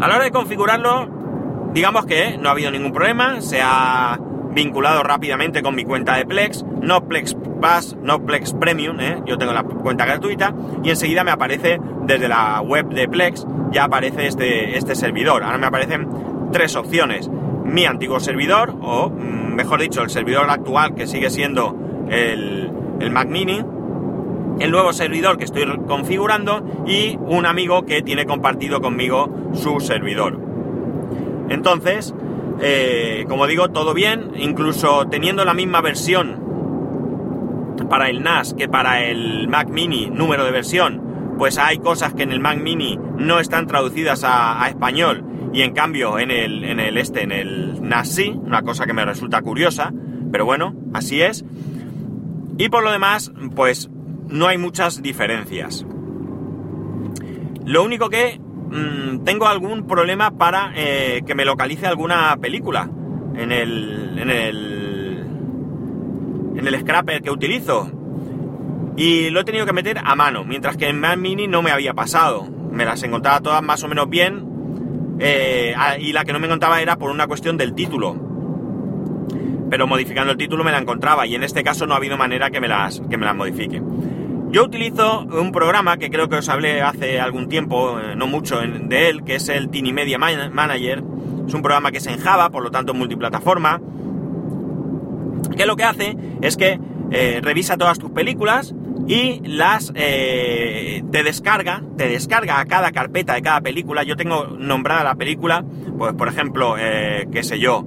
A 0.00 0.08
la 0.08 0.16
hora 0.16 0.24
de 0.24 0.30
configurarlo, 0.30 1.19
digamos 1.72 2.06
que 2.06 2.36
no 2.38 2.48
ha 2.48 2.52
habido 2.52 2.70
ningún 2.70 2.92
problema, 2.92 3.40
se 3.40 3.60
ha 3.62 4.18
vinculado 4.52 5.02
rápidamente 5.02 5.62
con 5.62 5.74
mi 5.74 5.84
cuenta 5.84 6.16
de 6.16 6.26
Plex, 6.26 6.64
no 6.80 7.06
Plex 7.06 7.36
Pass, 7.60 7.96
no 8.02 8.24
Plex 8.24 8.54
Premium, 8.54 8.98
¿eh? 9.00 9.22
yo 9.26 9.38
tengo 9.38 9.52
la 9.52 9.62
cuenta 9.62 10.04
gratuita, 10.04 10.54
y 10.82 10.90
enseguida 10.90 11.24
me 11.24 11.30
aparece 11.30 11.78
desde 12.04 12.28
la 12.28 12.60
web 12.60 12.88
de 12.88 13.08
Plex, 13.08 13.46
ya 13.70 13.84
aparece 13.84 14.26
este, 14.26 14.76
este 14.76 14.94
servidor. 14.94 15.44
Ahora 15.44 15.58
me 15.58 15.66
aparecen 15.66 16.08
tres 16.52 16.74
opciones. 16.76 17.30
mi 17.64 17.86
antiguo 17.86 18.18
servidor, 18.18 18.74
o 18.82 19.10
mm, 19.10 19.54
mejor 19.54 19.80
dicho, 19.80 20.02
el 20.02 20.10
servidor 20.10 20.50
actual 20.50 20.94
que 20.94 21.06
sigue 21.06 21.30
siendo 21.30 21.76
el, 22.10 22.68
el 22.98 23.10
Mac 23.12 23.28
Mini, 23.28 23.62
el 24.58 24.70
nuevo 24.70 24.92
servidor 24.92 25.38
que 25.38 25.44
estoy 25.44 25.64
configurando 25.86 26.84
y 26.86 27.16
un 27.20 27.46
amigo 27.46 27.86
que 27.86 28.02
tiene 28.02 28.26
compartido 28.26 28.80
conmigo 28.80 29.30
su 29.52 29.78
servidor. 29.78 30.49
Entonces, 31.50 32.14
eh, 32.60 33.26
como 33.28 33.46
digo, 33.46 33.68
todo 33.68 33.92
bien, 33.92 34.30
incluso 34.36 35.06
teniendo 35.08 35.44
la 35.44 35.52
misma 35.52 35.82
versión 35.82 36.48
para 37.90 38.08
el 38.08 38.22
NAS 38.22 38.54
que 38.54 38.68
para 38.68 39.04
el 39.04 39.48
Mac 39.48 39.68
Mini, 39.68 40.08
número 40.10 40.44
de 40.44 40.52
versión, 40.52 41.34
pues 41.38 41.58
hay 41.58 41.78
cosas 41.78 42.14
que 42.14 42.22
en 42.22 42.32
el 42.32 42.38
Mac 42.38 42.58
Mini 42.58 42.98
no 43.16 43.40
están 43.40 43.66
traducidas 43.66 44.22
a, 44.24 44.64
español 44.68 45.24
y 45.52 45.62
en 45.62 45.72
cambio 45.72 46.18
en 46.18 46.30
el, 46.30 46.64
en 46.64 46.78
el 46.78 46.96
este, 46.96 47.22
en 47.22 47.32
el 47.32 47.82
NAS 47.82 48.08
sí, 48.10 48.28
una 48.28 48.62
cosa 48.62 48.86
que 48.86 48.92
me 48.92 49.04
resulta 49.04 49.42
curiosa, 49.42 49.92
pero 50.30 50.44
bueno, 50.44 50.74
así 50.94 51.20
es. 51.20 51.44
Y 52.58 52.68
por 52.68 52.84
lo 52.84 52.92
demás, 52.92 53.32
pues 53.56 53.90
no 54.28 54.46
hay 54.46 54.58
muchas 54.58 55.02
diferencias. 55.02 55.84
Lo 57.64 57.82
único 57.82 58.08
que 58.08 58.40
mm, 58.70 59.24
tengo 59.24 59.46
algún 59.46 59.86
problema 59.86 60.30
para 60.30 60.72
eh, 60.74 61.22
que 61.26 61.34
me 61.34 61.44
localice 61.44 61.86
alguna 61.86 62.36
película 62.40 62.88
en 63.36 63.52
el, 63.52 64.18
en 64.18 64.30
el, 64.30 65.24
en 66.56 66.66
el 66.66 66.80
scrapper 66.80 67.22
que 67.22 67.30
utilizo. 67.30 67.90
Y 68.96 69.30
lo 69.30 69.40
he 69.40 69.44
tenido 69.44 69.66
que 69.66 69.72
meter 69.72 69.98
a 70.04 70.14
mano, 70.14 70.44
mientras 70.44 70.76
que 70.76 70.88
en 70.88 71.00
Mac 71.00 71.16
Mini 71.18 71.46
no 71.46 71.62
me 71.62 71.70
había 71.70 71.94
pasado. 71.94 72.46
Me 72.70 72.84
las 72.84 73.02
encontraba 73.02 73.40
todas 73.40 73.62
más 73.62 73.82
o 73.82 73.88
menos 73.88 74.08
bien. 74.08 75.16
Eh, 75.18 75.74
y 76.00 76.12
la 76.12 76.24
que 76.24 76.32
no 76.32 76.38
me 76.38 76.46
encontraba 76.46 76.80
era 76.80 76.96
por 76.96 77.10
una 77.10 77.26
cuestión 77.26 77.56
del 77.56 77.74
título. 77.74 78.16
Pero 79.70 79.86
modificando 79.86 80.32
el 80.32 80.38
título 80.38 80.64
me 80.64 80.72
la 80.72 80.78
encontraba 80.78 81.26
y 81.26 81.34
en 81.34 81.44
este 81.44 81.62
caso 81.62 81.86
no 81.86 81.94
ha 81.94 81.98
habido 81.98 82.16
manera 82.16 82.50
que 82.50 82.60
me 82.60 82.68
las, 82.68 83.00
que 83.08 83.16
me 83.16 83.24
las 83.24 83.36
modifique. 83.36 83.80
Yo 84.50 84.64
utilizo 84.64 85.20
un 85.20 85.52
programa 85.52 85.96
que 85.96 86.10
creo 86.10 86.28
que 86.28 86.36
os 86.36 86.48
hablé 86.48 86.82
hace 86.82 87.20
algún 87.20 87.48
tiempo, 87.48 88.00
eh, 88.00 88.16
no 88.16 88.26
mucho, 88.26 88.58
de 88.60 89.08
él, 89.08 89.22
que 89.22 89.36
es 89.36 89.48
el 89.48 89.70
Tiny 89.70 89.92
Media 89.92 90.18
Manager. 90.18 91.04
Es 91.46 91.54
un 91.54 91.62
programa 91.62 91.92
que 91.92 91.98
es 91.98 92.06
en 92.08 92.18
Java, 92.18 92.50
por 92.50 92.64
lo 92.64 92.70
tanto 92.72 92.92
multiplataforma. 92.92 93.80
Que 95.56 95.66
lo 95.66 95.76
que 95.76 95.84
hace 95.84 96.16
es 96.40 96.56
que 96.56 96.80
eh, 97.12 97.40
revisa 97.40 97.76
todas 97.76 98.00
tus 98.00 98.10
películas 98.10 98.74
y 99.06 99.40
las 99.46 99.92
eh, 99.94 101.04
te 101.12 101.22
descarga, 101.22 101.84
te 101.96 102.08
descarga 102.08 102.58
a 102.58 102.64
cada 102.64 102.90
carpeta 102.90 103.34
de 103.34 103.42
cada 103.42 103.60
película. 103.60 104.02
Yo 104.02 104.16
tengo 104.16 104.48
nombrada 104.58 105.04
la 105.04 105.14
película, 105.14 105.64
pues 105.96 106.12
por 106.14 106.26
ejemplo, 106.26 106.74
qué 106.74 107.42
sé 107.44 107.60
yo, 107.60 107.86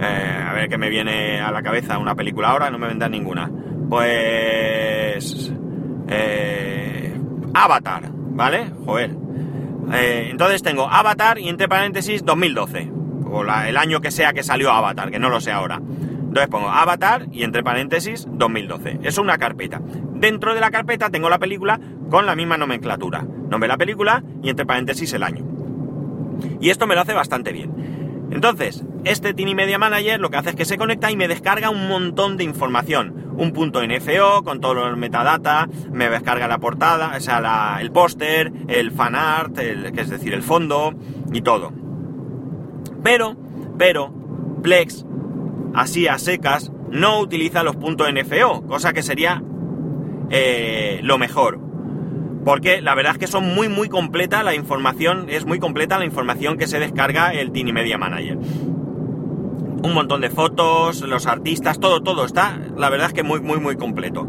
a 0.00 0.52
ver 0.52 0.68
qué 0.68 0.78
me 0.78 0.90
viene 0.90 1.40
a 1.40 1.50
la 1.50 1.62
cabeza 1.62 1.98
una 1.98 2.14
película 2.14 2.50
ahora, 2.50 2.70
no 2.70 2.78
me 2.78 2.86
vendrá 2.86 3.08
ninguna. 3.08 3.50
Pues 3.88 5.52
eh, 6.08 7.14
Avatar, 7.54 8.10
¿vale? 8.12 8.70
Joder. 8.84 9.16
Eh, 9.92 10.28
entonces 10.30 10.62
tengo 10.62 10.88
Avatar 10.88 11.38
y 11.38 11.48
entre 11.48 11.68
paréntesis 11.68 12.24
2012. 12.24 12.90
O 13.26 13.42
el 13.42 13.76
año 13.76 14.00
que 14.00 14.10
sea 14.10 14.32
que 14.32 14.42
salió 14.42 14.70
Avatar, 14.70 15.10
que 15.10 15.18
no 15.18 15.28
lo 15.28 15.40
sé 15.40 15.50
ahora. 15.50 15.80
Entonces 16.34 16.48
pongo 16.48 16.68
Avatar 16.68 17.26
y 17.32 17.42
entre 17.42 17.62
paréntesis 17.62 18.26
2012. 18.30 19.00
Es 19.02 19.18
una 19.18 19.38
carpeta. 19.38 19.80
Dentro 20.14 20.54
de 20.54 20.60
la 20.60 20.70
carpeta 20.70 21.10
tengo 21.10 21.28
la 21.28 21.38
película 21.38 21.80
con 22.10 22.26
la 22.26 22.34
misma 22.34 22.56
nomenclatura. 22.56 23.24
Nombre 23.48 23.68
la 23.68 23.76
película 23.76 24.22
y 24.42 24.50
entre 24.50 24.66
paréntesis 24.66 25.12
el 25.12 25.22
año. 25.22 25.44
Y 26.60 26.70
esto 26.70 26.86
me 26.86 26.94
lo 26.94 27.02
hace 27.02 27.12
bastante 27.12 27.52
bien. 27.52 28.28
Entonces, 28.30 28.84
este 29.04 29.34
Tiny 29.34 29.54
Media 29.54 29.78
Manager 29.78 30.18
lo 30.18 30.30
que 30.30 30.36
hace 30.36 30.50
es 30.50 30.56
que 30.56 30.64
se 30.64 30.78
conecta 30.78 31.10
y 31.10 31.16
me 31.16 31.28
descarga 31.28 31.70
un 31.70 31.88
montón 31.88 32.36
de 32.36 32.44
información. 32.44 33.23
Un 33.36 33.52
punto 33.52 33.80
NFO 33.84 34.44
con 34.44 34.60
todos 34.60 34.76
los 34.76 34.96
metadata, 34.96 35.68
me 35.92 36.08
descarga 36.08 36.46
la 36.46 36.58
portada, 36.58 37.14
o 37.16 37.20
sea, 37.20 37.78
el 37.80 37.90
póster, 37.90 38.52
el 38.68 38.90
fanart, 38.92 39.56
que 39.56 40.00
es 40.00 40.10
decir, 40.10 40.34
el 40.34 40.42
fondo 40.42 40.94
y 41.32 41.40
todo. 41.42 41.72
Pero, 43.02 43.36
pero, 43.76 44.12
Plex, 44.62 45.04
así 45.74 46.06
a 46.06 46.18
secas, 46.18 46.72
no 46.90 47.20
utiliza 47.20 47.62
los 47.62 47.76
puntos 47.76 48.08
NFO, 48.12 48.62
cosa 48.66 48.92
que 48.92 49.02
sería 49.02 49.42
eh, 50.30 51.00
lo 51.02 51.18
mejor. 51.18 51.60
Porque 52.44 52.82
la 52.82 52.94
verdad 52.94 53.12
es 53.12 53.18
que 53.18 53.26
son 53.26 53.54
muy 53.54 53.68
muy 53.68 53.88
completa 53.88 54.42
la 54.42 54.54
información, 54.54 55.26
es 55.28 55.46
muy 55.46 55.58
completa 55.58 55.98
la 55.98 56.04
información 56.04 56.58
que 56.58 56.66
se 56.66 56.78
descarga 56.78 57.32
el 57.32 57.52
Tiny 57.52 57.72
Media 57.72 57.98
Manager. 57.98 58.38
Un 59.84 59.92
montón 59.92 60.22
de 60.22 60.30
fotos, 60.30 61.02
los 61.02 61.26
artistas, 61.26 61.78
todo, 61.78 62.02
todo 62.02 62.24
está, 62.24 62.58
la 62.74 62.88
verdad 62.88 63.08
es 63.08 63.12
que 63.12 63.22
muy 63.22 63.40
muy 63.40 63.60
muy 63.60 63.76
completo. 63.76 64.26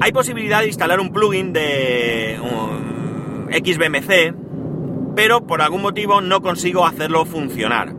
Hay 0.00 0.12
posibilidad 0.12 0.60
de 0.60 0.68
instalar 0.68 0.98
un 0.98 1.12
plugin 1.12 1.52
de 1.52 2.38
XBMC, 3.52 4.34
pero 5.14 5.46
por 5.46 5.60
algún 5.60 5.82
motivo 5.82 6.22
no 6.22 6.40
consigo 6.40 6.86
hacerlo 6.86 7.26
funcionar. 7.26 7.94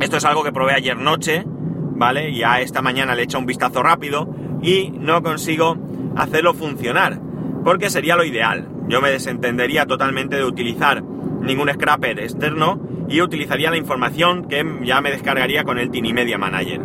Esto 0.00 0.16
es 0.16 0.24
algo 0.24 0.42
que 0.42 0.50
probé 0.50 0.72
ayer 0.72 0.96
noche, 0.96 1.44
¿vale? 1.46 2.34
Ya 2.34 2.60
esta 2.60 2.82
mañana 2.82 3.14
le 3.14 3.20
he 3.20 3.24
hecho 3.26 3.38
un 3.38 3.46
vistazo 3.46 3.84
rápido 3.84 4.28
y 4.60 4.90
no 4.90 5.22
consigo 5.22 5.76
hacerlo 6.16 6.52
funcionar 6.52 7.20
porque 7.64 7.90
sería 7.90 8.16
lo 8.16 8.24
ideal. 8.24 8.68
Yo 8.88 9.00
me 9.00 9.10
desentendería 9.12 9.86
totalmente 9.86 10.34
de 10.34 10.44
utilizar 10.44 11.00
ningún 11.00 11.72
scrapper 11.72 12.18
externo 12.18 12.89
y 13.10 13.20
utilizaría 13.20 13.70
la 13.70 13.76
información 13.76 14.46
que 14.48 14.64
ya 14.82 15.00
me 15.00 15.10
descargaría 15.10 15.64
con 15.64 15.78
el 15.78 15.90
Tiny 15.90 16.12
Media 16.12 16.38
Manager. 16.38 16.80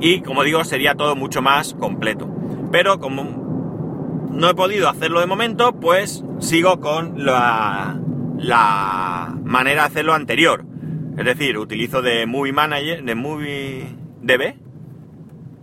Y 0.00 0.20
como 0.20 0.44
digo, 0.44 0.62
sería 0.64 0.94
todo 0.94 1.16
mucho 1.16 1.42
más 1.42 1.74
completo. 1.74 2.28
Pero 2.70 3.00
como 3.00 4.28
no 4.30 4.50
he 4.50 4.54
podido 4.54 4.88
hacerlo 4.88 5.20
de 5.20 5.26
momento, 5.26 5.72
pues 5.72 6.22
sigo 6.38 6.78
con 6.80 7.24
la, 7.24 7.98
la 8.38 9.34
manera 9.42 9.82
de 9.82 9.88
hacerlo 9.88 10.14
anterior. 10.14 10.64
Es 11.16 11.24
decir, 11.24 11.58
utilizo 11.58 12.02
de 12.02 12.26
Movie 12.26 12.52
Manager, 12.52 13.02
de 13.02 13.14
Movie 13.14 13.96
DB, 14.20 14.56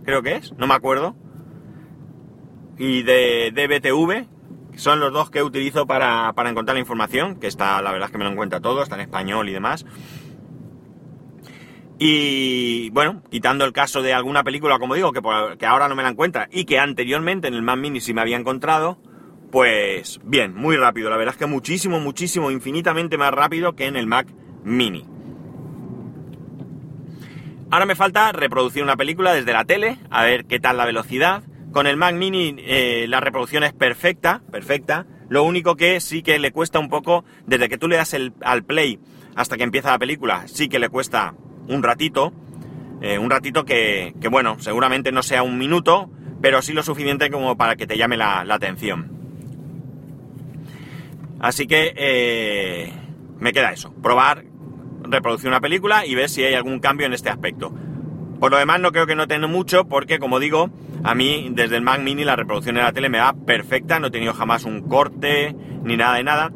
creo 0.04 0.22
que 0.22 0.36
es, 0.36 0.52
no 0.58 0.66
me 0.66 0.74
acuerdo 0.74 1.14
y 2.78 3.02
de 3.02 3.52
DBTV, 3.52 4.26
son 4.76 5.00
los 5.00 5.12
dos 5.12 5.30
que 5.30 5.42
utilizo 5.42 5.86
para, 5.86 6.32
encontrar 6.46 6.74
la 6.74 6.80
información, 6.80 7.38
que 7.38 7.46
está, 7.46 7.80
la 7.82 7.92
verdad 7.92 8.06
es 8.06 8.12
que 8.12 8.18
me 8.18 8.24
lo 8.24 8.30
encuentra 8.30 8.60
todo, 8.60 8.82
está 8.82 8.96
en 8.96 9.02
español 9.02 9.48
y 9.48 9.52
demás. 9.52 9.84
Y 11.98 12.90
bueno, 12.90 13.22
quitando 13.30 13.64
el 13.64 13.72
caso 13.72 14.02
de 14.02 14.12
alguna 14.12 14.42
película, 14.42 14.78
como 14.78 14.94
digo, 14.94 15.12
que, 15.12 15.20
que 15.58 15.66
ahora 15.66 15.88
no 15.88 15.94
me 15.94 16.02
la 16.02 16.08
encuentra 16.08 16.48
y 16.50 16.64
que 16.64 16.78
anteriormente 16.78 17.48
en 17.48 17.54
el 17.54 17.62
Mac 17.62 17.78
Mini 17.78 18.00
sí 18.00 18.12
me 18.12 18.20
había 18.20 18.36
encontrado, 18.36 18.98
pues 19.52 20.18
bien, 20.24 20.54
muy 20.54 20.76
rápido. 20.76 21.10
La 21.10 21.16
verdad 21.16 21.34
es 21.34 21.38
que 21.38 21.46
muchísimo, 21.46 22.00
muchísimo, 22.00 22.50
infinitamente 22.50 23.18
más 23.18 23.32
rápido 23.32 23.76
que 23.76 23.86
en 23.86 23.96
el 23.96 24.06
Mac 24.06 24.26
Mini. 24.64 25.06
Ahora 27.70 27.86
me 27.86 27.94
falta 27.94 28.32
reproducir 28.32 28.82
una 28.82 28.96
película 28.96 29.32
desde 29.32 29.52
la 29.52 29.64
tele, 29.64 29.98
a 30.10 30.24
ver 30.24 30.44
qué 30.44 30.60
tal 30.60 30.76
la 30.76 30.84
velocidad. 30.84 31.42
Con 31.72 31.86
el 31.86 31.96
Mac 31.96 32.14
Mini 32.14 32.54
eh, 32.58 33.06
la 33.08 33.20
reproducción 33.20 33.64
es 33.64 33.72
perfecta, 33.72 34.42
perfecta. 34.50 35.06
Lo 35.30 35.42
único 35.42 35.74
que 35.74 36.00
sí 36.00 36.22
que 36.22 36.38
le 36.38 36.52
cuesta 36.52 36.78
un 36.78 36.90
poco, 36.90 37.24
desde 37.46 37.70
que 37.70 37.78
tú 37.78 37.88
le 37.88 37.96
das 37.96 38.12
el, 38.12 38.34
al 38.42 38.62
play 38.62 38.98
hasta 39.34 39.56
que 39.56 39.62
empieza 39.62 39.90
la 39.90 39.98
película, 39.98 40.46
sí 40.46 40.68
que 40.68 40.78
le 40.78 40.90
cuesta 40.90 41.34
un 41.68 41.82
ratito. 41.82 42.34
Eh, 43.00 43.18
un 43.18 43.30
ratito 43.30 43.64
que, 43.64 44.14
bueno, 44.30 44.58
seguramente 44.60 45.10
no 45.12 45.22
sea 45.22 45.42
un 45.42 45.56
minuto, 45.56 46.10
pero 46.42 46.60
sí 46.60 46.74
lo 46.74 46.82
suficiente 46.82 47.30
como 47.30 47.56
para 47.56 47.74
que 47.74 47.86
te 47.86 47.96
llame 47.96 48.18
la, 48.18 48.40
atención. 48.40 49.10
Así 51.40 51.66
que 51.66 51.94
eh, 51.96 52.92
me 53.40 53.52
queda 53.52 53.72
eso, 53.72 53.92
probar, 53.94 54.44
reproducir 55.02 55.48
una 55.48 55.60
película 55.60 56.06
y 56.06 56.14
ver 56.14 56.28
si 56.28 56.44
hay 56.44 56.54
algún 56.54 56.78
cambio 56.78 57.06
en 57.06 57.14
este 57.14 57.30
aspecto. 57.30 57.72
Por 58.42 58.50
lo 58.50 58.58
demás 58.58 58.80
no 58.80 58.90
creo 58.90 59.06
que 59.06 59.14
no 59.14 59.28
tenga 59.28 59.46
mucho 59.46 59.84
porque, 59.84 60.18
como 60.18 60.40
digo, 60.40 60.68
a 61.04 61.14
mí 61.14 61.50
desde 61.52 61.76
el 61.76 61.82
Mac 61.82 62.00
Mini 62.00 62.24
la 62.24 62.34
reproducción 62.34 62.74
de 62.74 62.82
la 62.82 62.90
tele 62.90 63.08
me 63.08 63.20
va 63.20 63.34
perfecta, 63.34 64.00
no 64.00 64.08
he 64.08 64.10
tenido 64.10 64.34
jamás 64.34 64.64
un 64.64 64.80
corte 64.88 65.54
ni 65.84 65.96
nada 65.96 66.16
de 66.16 66.24
nada. 66.24 66.50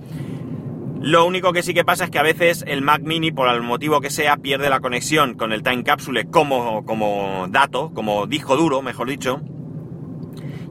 Lo 1.01 1.25
único 1.25 1.53
que 1.53 1.63
sí 1.63 1.75
que 1.75 1.85
pasa 1.85 2.07
es 2.07 2.11
que 2.11 2.19
a 2.19 2.25
veces 2.25 2.65
el 2.67 2.83
Mac 2.83 3.03
Mini, 3.05 3.31
por 3.31 3.49
el 3.49 3.63
motivo 3.63 4.01
que 4.01 4.11
sea, 4.11 4.37
pierde 4.37 4.69
la 4.69 4.81
conexión 4.81 5.35
con 5.35 5.53
el 5.53 5.63
Time 5.63 5.85
Capsule 5.85 6.27
como, 6.29 6.85
como 6.85 7.47
dato, 7.51 7.93
como 7.95 8.27
disco 8.27 8.57
duro, 8.57 8.83
mejor 8.83 9.09
dicho. 9.09 9.41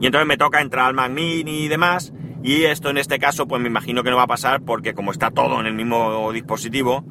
Y 0.01 0.07
entonces 0.07 0.27
me 0.27 0.35
toca 0.35 0.59
entrar 0.59 0.87
al 0.87 0.95
Mac 0.95 1.11
Mini 1.11 1.63
y 1.63 1.67
demás. 1.69 2.11
Y 2.43 2.65
esto 2.65 2.89
en 2.89 2.97
este 2.97 3.19
caso, 3.19 3.47
pues 3.47 3.61
me 3.61 3.69
imagino 3.69 4.03
que 4.03 4.09
no 4.09 4.17
va 4.17 4.23
a 4.23 4.27
pasar 4.27 4.63
porque 4.63 4.93
como 4.93 5.13
está 5.13 5.31
todo 5.31 5.61
en 5.61 5.65
el 5.65 5.75
mismo 5.75 6.29
dispositivo, 6.33 7.05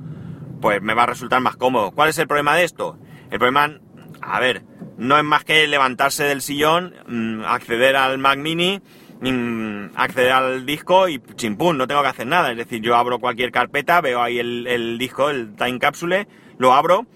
pues 0.61 0.83
me 0.83 0.93
va 0.93 1.05
a 1.05 1.07
resultar 1.07 1.41
más 1.41 1.57
cómodo. 1.57 1.93
¿Cuál 1.93 2.11
es 2.11 2.19
el 2.19 2.27
problema 2.27 2.55
de 2.55 2.65
esto? 2.65 2.99
El 3.31 3.39
problema 3.39 3.81
a 4.27 4.41
ver, 4.41 4.63
no 4.97 5.19
es 5.19 5.25
más 5.25 5.45
que 5.45 5.67
levantarse 5.67 6.25
del 6.25 6.41
sillón, 6.41 6.95
mm, 7.07 7.45
acceder 7.45 7.97
al 7.97 8.19
Mac 8.19 8.39
Mini, 8.39 8.81
mm, 9.21 9.97
acceder 9.97 10.33
al 10.33 10.67
disco 10.67 11.09
y 11.09 11.21
chimpún, 11.35 11.77
no 11.77 11.87
tengo 11.87 12.03
que 12.03 12.09
hacer 12.09 12.27
nada. 12.27 12.51
Es 12.51 12.57
decir, 12.57 12.81
yo 12.81 12.97
abro 12.97 13.19
cualquier 13.19 13.53
carpeta, 13.53 14.01
veo 14.01 14.23
ahí 14.23 14.39
el, 14.39 14.97
disco, 14.99 15.31
el 15.31 15.55
Time 15.57 15.79
Capsule, 15.79 16.27
lo 16.59 16.73
abro 16.73 17.07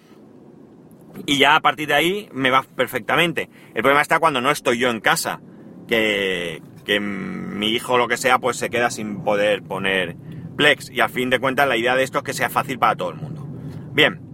y 1.27 1.39
ya 1.39 1.57
a 1.57 1.61
partir 1.61 1.89
de 1.89 1.95
ahí 1.95 2.29
me 2.33 2.51
va 2.51 2.63
perfectamente. 2.63 3.49
El 3.75 3.83
problema 3.83 4.03
está 4.03 4.19
cuando 4.19 4.41
no 4.41 4.51
estoy 4.51 4.79
yo 4.79 4.91
en 4.91 5.01
casa, 5.01 5.41
que, 5.87 6.63
que 6.85 7.01
mi 7.01 7.71
hijo 7.71 7.95
o 7.95 7.99
lo 7.99 8.09
que 8.09 8.17
sea 8.17 8.39
pues 8.39 8.57
se 8.59 8.71
queda 8.71 8.91
sin 8.91 9.23
poder 9.25 9.63
poner 9.63 10.17
Plex 10.57 10.91
y 10.91 11.01
a 11.01 11.09
fin 11.09 11.31
de 11.31 11.39
cuentas 11.39 11.69
la 11.69 11.77
idea 11.77 11.95
de 11.95 12.03
esto 12.03 12.19
es 12.19 12.25
que 12.25 12.33
sea 12.35 12.51
fácil 12.51 12.79
para 12.79 12.97
todo 12.97 13.11
el 13.11 13.17
mundo. 13.17 13.47
Bien, 13.93 14.28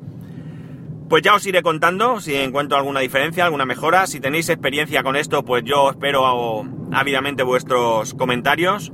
pues 1.09 1.23
ya 1.23 1.35
os 1.35 1.47
iré 1.47 1.63
contando 1.63 2.21
si 2.21 2.35
encuentro 2.35 2.77
alguna 2.77 3.01
diferencia, 3.01 3.45
alguna 3.45 3.67
mejora. 3.67 4.07
Si 4.07 4.21
tenéis 4.21 4.49
experiencia 4.49 5.03
con 5.03 5.17
esto, 5.17 5.45
pues 5.45 5.63
yo 5.65 5.91
espero 5.91 6.65
ávidamente 6.93 7.43
vuestros 7.43 8.15
comentarios. 8.15 8.93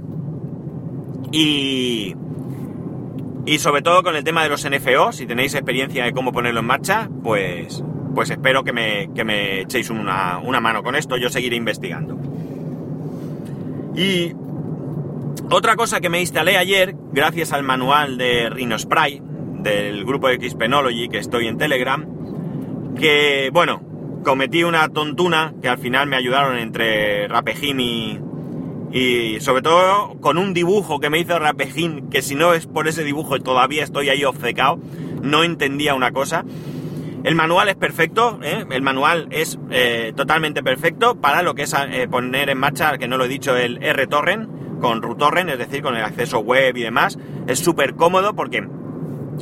Y, 1.32 2.14
y 3.46 3.58
sobre 3.58 3.82
todo 3.82 4.02
con 4.02 4.16
el 4.16 4.24
tema 4.24 4.42
de 4.42 4.48
los 4.48 4.68
NFO, 4.68 5.12
si 5.12 5.26
tenéis 5.26 5.54
experiencia 5.54 6.04
de 6.04 6.12
cómo 6.12 6.32
ponerlo 6.32 6.60
en 6.60 6.66
marcha, 6.66 7.08
pues, 7.22 7.84
pues 8.14 8.30
espero 8.30 8.64
que 8.64 8.72
me, 8.72 9.10
que 9.14 9.24
me 9.24 9.60
echéis 9.60 9.90
una, 9.90 10.38
una 10.38 10.60
mano 10.60 10.82
con 10.82 10.96
esto. 10.96 11.16
Yo 11.16 11.30
seguiré 11.30 11.56
investigando. 11.56 12.18
Y 13.94 14.34
otra 15.50 15.76
cosa 15.76 16.00
que 16.00 16.08
me 16.08 16.20
instalé 16.20 16.56
ayer, 16.56 16.94
gracias 17.12 17.52
al 17.52 17.62
manual 17.62 18.18
de 18.18 18.50
Rhinospray, 18.50 19.22
del 19.62 20.04
grupo 20.04 20.28
de 20.28 20.36
Xpenology, 20.48 21.08
que 21.08 21.18
estoy 21.18 21.46
en 21.46 21.58
Telegram, 21.58 22.06
que, 22.98 23.50
bueno, 23.52 23.82
cometí 24.24 24.64
una 24.64 24.88
tontuna 24.88 25.54
que 25.62 25.68
al 25.68 25.78
final 25.78 26.08
me 26.08 26.16
ayudaron 26.16 26.58
entre 26.58 27.28
Rapejim 27.28 27.80
y, 27.80 28.20
y 28.92 29.40
sobre 29.40 29.62
todo 29.62 30.16
con 30.20 30.38
un 30.38 30.52
dibujo 30.52 31.00
que 31.00 31.10
me 31.10 31.18
hizo 31.18 31.38
Rapejim, 31.38 32.10
que 32.10 32.22
si 32.22 32.34
no 32.34 32.54
es 32.54 32.66
por 32.66 32.88
ese 32.88 33.04
dibujo 33.04 33.38
todavía 33.38 33.84
estoy 33.84 34.08
ahí 34.08 34.24
obcecado, 34.24 34.78
no 35.22 35.44
entendía 35.44 35.94
una 35.94 36.12
cosa. 36.12 36.44
El 37.22 37.34
manual 37.34 37.68
es 37.68 37.76
perfecto, 37.76 38.40
¿eh? 38.42 38.64
el 38.70 38.80
manual 38.80 39.28
es 39.30 39.58
eh, 39.70 40.14
totalmente 40.16 40.62
perfecto 40.62 41.16
para 41.16 41.42
lo 41.42 41.54
que 41.54 41.62
es 41.62 41.74
eh, 41.74 42.08
poner 42.10 42.48
en 42.48 42.58
marcha, 42.58 42.96
que 42.96 43.08
no 43.08 43.18
lo 43.18 43.26
he 43.26 43.28
dicho, 43.28 43.56
el 43.56 43.76
RTorrent 43.76 44.80
con 44.80 45.02
RUTorrent, 45.02 45.50
es 45.50 45.58
decir, 45.58 45.82
con 45.82 45.94
el 45.96 46.02
acceso 46.02 46.40
web 46.40 46.76
y 46.76 46.82
demás. 46.82 47.18
Es 47.46 47.58
súper 47.58 47.94
cómodo 47.94 48.34
porque 48.34 48.66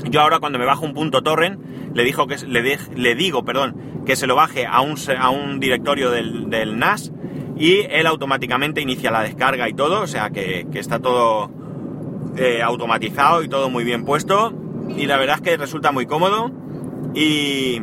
yo 0.05 0.21
ahora 0.21 0.38
cuando 0.38 0.59
me 0.59 0.64
bajo 0.64 0.85
un 0.85 0.95
punto 0.95 1.23
torrent, 1.23 1.61
le, 1.95 2.05
dijo 2.05 2.26
que, 2.26 2.37
le, 2.47 2.78
le 2.95 3.14
digo 3.14 3.45
perdón, 3.45 4.02
que 4.07 4.17
se 4.17 4.26
lo 4.26 4.35
baje 4.37 4.67
a 4.67 4.81
un, 4.81 4.97
a 5.19 5.31
un 5.31 5.61
directorio 5.61 6.11
del, 6.11 6.78
NAS 6.78 7.12
y 7.57 7.81
él 7.90 8.07
automáticamente 8.07 8.81
inicia 8.81 9.11
la 9.11 9.23
descarga 9.23 9.69
y 9.69 9.75
todo, 9.75 10.02
o 10.02 10.07
sea 10.07 10.31
que, 10.31 10.67
está 10.75 11.00
todo 11.00 11.50
eh, 12.37 12.62
automatizado 12.62 13.43
y 13.43 13.49
todo 13.49 13.69
muy 13.69 13.85
bien 13.85 14.05
puesto. 14.05 14.52
Y 14.97 15.07
la 15.07 15.19
verdad 15.19 15.37
es 15.37 15.43
que 15.43 15.57
resulta 15.57 15.93
muy 15.93 16.07
cómodo 16.07 16.50
y, 17.14 17.83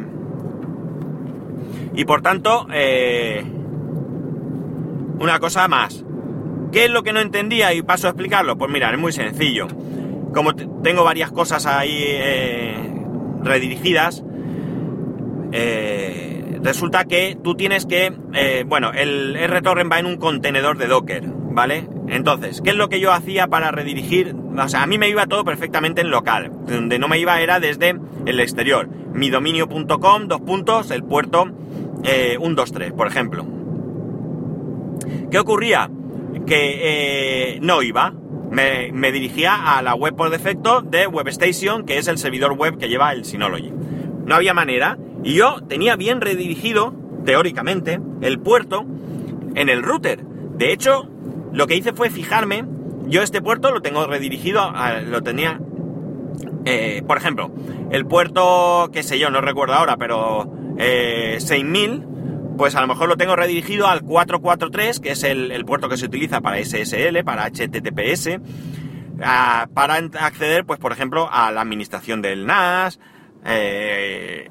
y 1.94 2.06
por 2.06 2.22
tanto, 2.22 2.66
eh, 2.74 3.46
una 5.20 5.40
cosa 5.40 5.68
más. 5.68 6.04
¿Qué 6.72 6.86
es 6.86 6.90
lo 6.90 7.04
que 7.04 7.14
no 7.14 7.20
entendía? 7.20 7.74
Y 7.74 7.84
paso 7.84 8.08
a 8.08 8.10
explicarlo. 8.10 8.58
Pues 8.58 8.72
mira, 8.72 8.92
es 8.92 8.98
muy 8.98 9.14
sencillo 9.14 9.68
como 10.36 10.54
tengo 10.54 11.04
varias 11.04 11.32
cosas 11.32 11.66
ahí 11.66 11.98
eh, 11.98 12.76
redirigidas, 13.42 14.24
eh, 15.54 16.60
resulta 16.62 17.06
que 17.06 17.38
tú 17.42 17.56
tienes 17.56 17.86
que, 17.86 18.14
eh, 18.34 18.66
bueno, 18.68 18.92
el 18.94 19.36
RTorrent 19.48 19.92
va 19.92 20.00
en 20.00 20.06
un 20.06 20.18
contenedor 20.18 20.78
de 20.78 20.88
Docker, 20.88 21.24
¿vale? 21.26 21.88
Entonces, 22.10 22.62
¿qué 22.62 22.72
es 22.72 22.76
lo 22.76 22.90
que 22.90 23.00
yo 23.00 23.14
hacía 23.14 23.48
para 23.48 23.72
redirigir? 23.72 24.36
O 24.58 24.68
sea, 24.68 24.84
a 24.84 24.88
mí 24.88 24.98
me 24.98 25.08
iba 25.08 25.26
todo 25.26 25.46
perfectamente 25.46 26.02
en 26.02 26.12
local, 26.12 26.52
donde 26.68 27.00
no 27.00 27.08
me 27.08 27.18
iba 27.18 27.40
era 27.40 27.62
desde 27.62 27.96
el 28.26 28.40
exterior. 28.42 28.90
Mi 29.14 29.30
dominio.com, 29.30 30.28
dos 30.28 30.42
puntos, 30.42 30.92
el 30.92 31.04
puerto 31.04 31.46
123, 32.04 32.92
por 32.92 33.08
ejemplo. 33.08 33.46
¿Qué 35.32 35.40
ocurría? 35.40 35.90
Que 36.46 37.58
no 37.62 37.82
iba, 37.82 38.14
me, 38.52 39.12
dirigía 39.12 39.78
a 39.78 39.82
la 39.82 39.96
web 39.96 40.16
por 40.16 40.30
defecto 40.30 40.82
de 40.82 41.08
WebStation, 41.08 41.86
que 41.86 41.98
es 41.98 42.08
el 42.08 42.18
servidor 42.18 42.54
web 42.54 42.78
que 42.78 42.90
lleva 42.90 43.12
el 43.12 43.26
Synology. 43.26 43.72
No 44.26 44.36
había 44.36 44.54
manera, 44.54 44.98
y 45.24 45.34
yo 45.34 45.62
tenía 45.68 45.96
bien 45.96 46.22
redirigido, 46.22 46.94
teóricamente, 47.26 48.00
el 48.22 48.40
puerto 48.40 48.86
en 49.56 49.70
el 49.70 49.84
router. 49.84 50.24
De 50.24 50.72
hecho, 50.72 51.08
lo 51.52 51.68
que 51.68 51.76
hice 51.76 51.94
fue 51.94 52.10
fijarme, 52.10 52.66
yo 53.08 53.22
este 53.22 53.42
puerto 53.42 53.72
lo 53.72 53.82
tengo 53.82 54.06
redirigido, 54.08 54.74
lo 55.08 55.22
tenía, 55.22 55.60
eh, 56.66 57.04
por 57.08 57.18
ejemplo, 57.18 57.52
el 57.92 58.06
puerto, 58.06 58.90
qué 58.92 59.04
sé 59.04 59.20
yo, 59.20 59.30
no 59.30 59.42
recuerdo 59.42 59.74
ahora, 59.76 59.98
pero 59.98 60.52
eh, 60.78 61.38
6000 61.40 62.15
pues 62.58 62.76
a 62.76 62.82
lo 62.82 62.88
mejor 62.88 63.10
lo 63.10 63.18
tengo 63.18 63.36
redirigido 63.36 63.88
al 63.88 64.02
443, 64.02 65.00
que 65.00 65.12
es 65.12 65.24
el, 65.24 65.66
puerto 65.66 65.90
que 65.90 65.98
se 65.98 66.06
utiliza 66.06 66.42
para 66.42 66.64
SSL, 66.64 67.24
para 67.24 67.46
HTTPS, 67.50 68.40
para 69.74 69.96
acceder, 69.96 70.66
pues 70.66 70.80
por 70.80 70.92
ejemplo, 70.92 71.30
a 71.32 71.52
la 71.52 71.62
administración 71.62 72.22
del 72.22 72.46
NAS, 72.46 73.00
eh, 73.46 74.50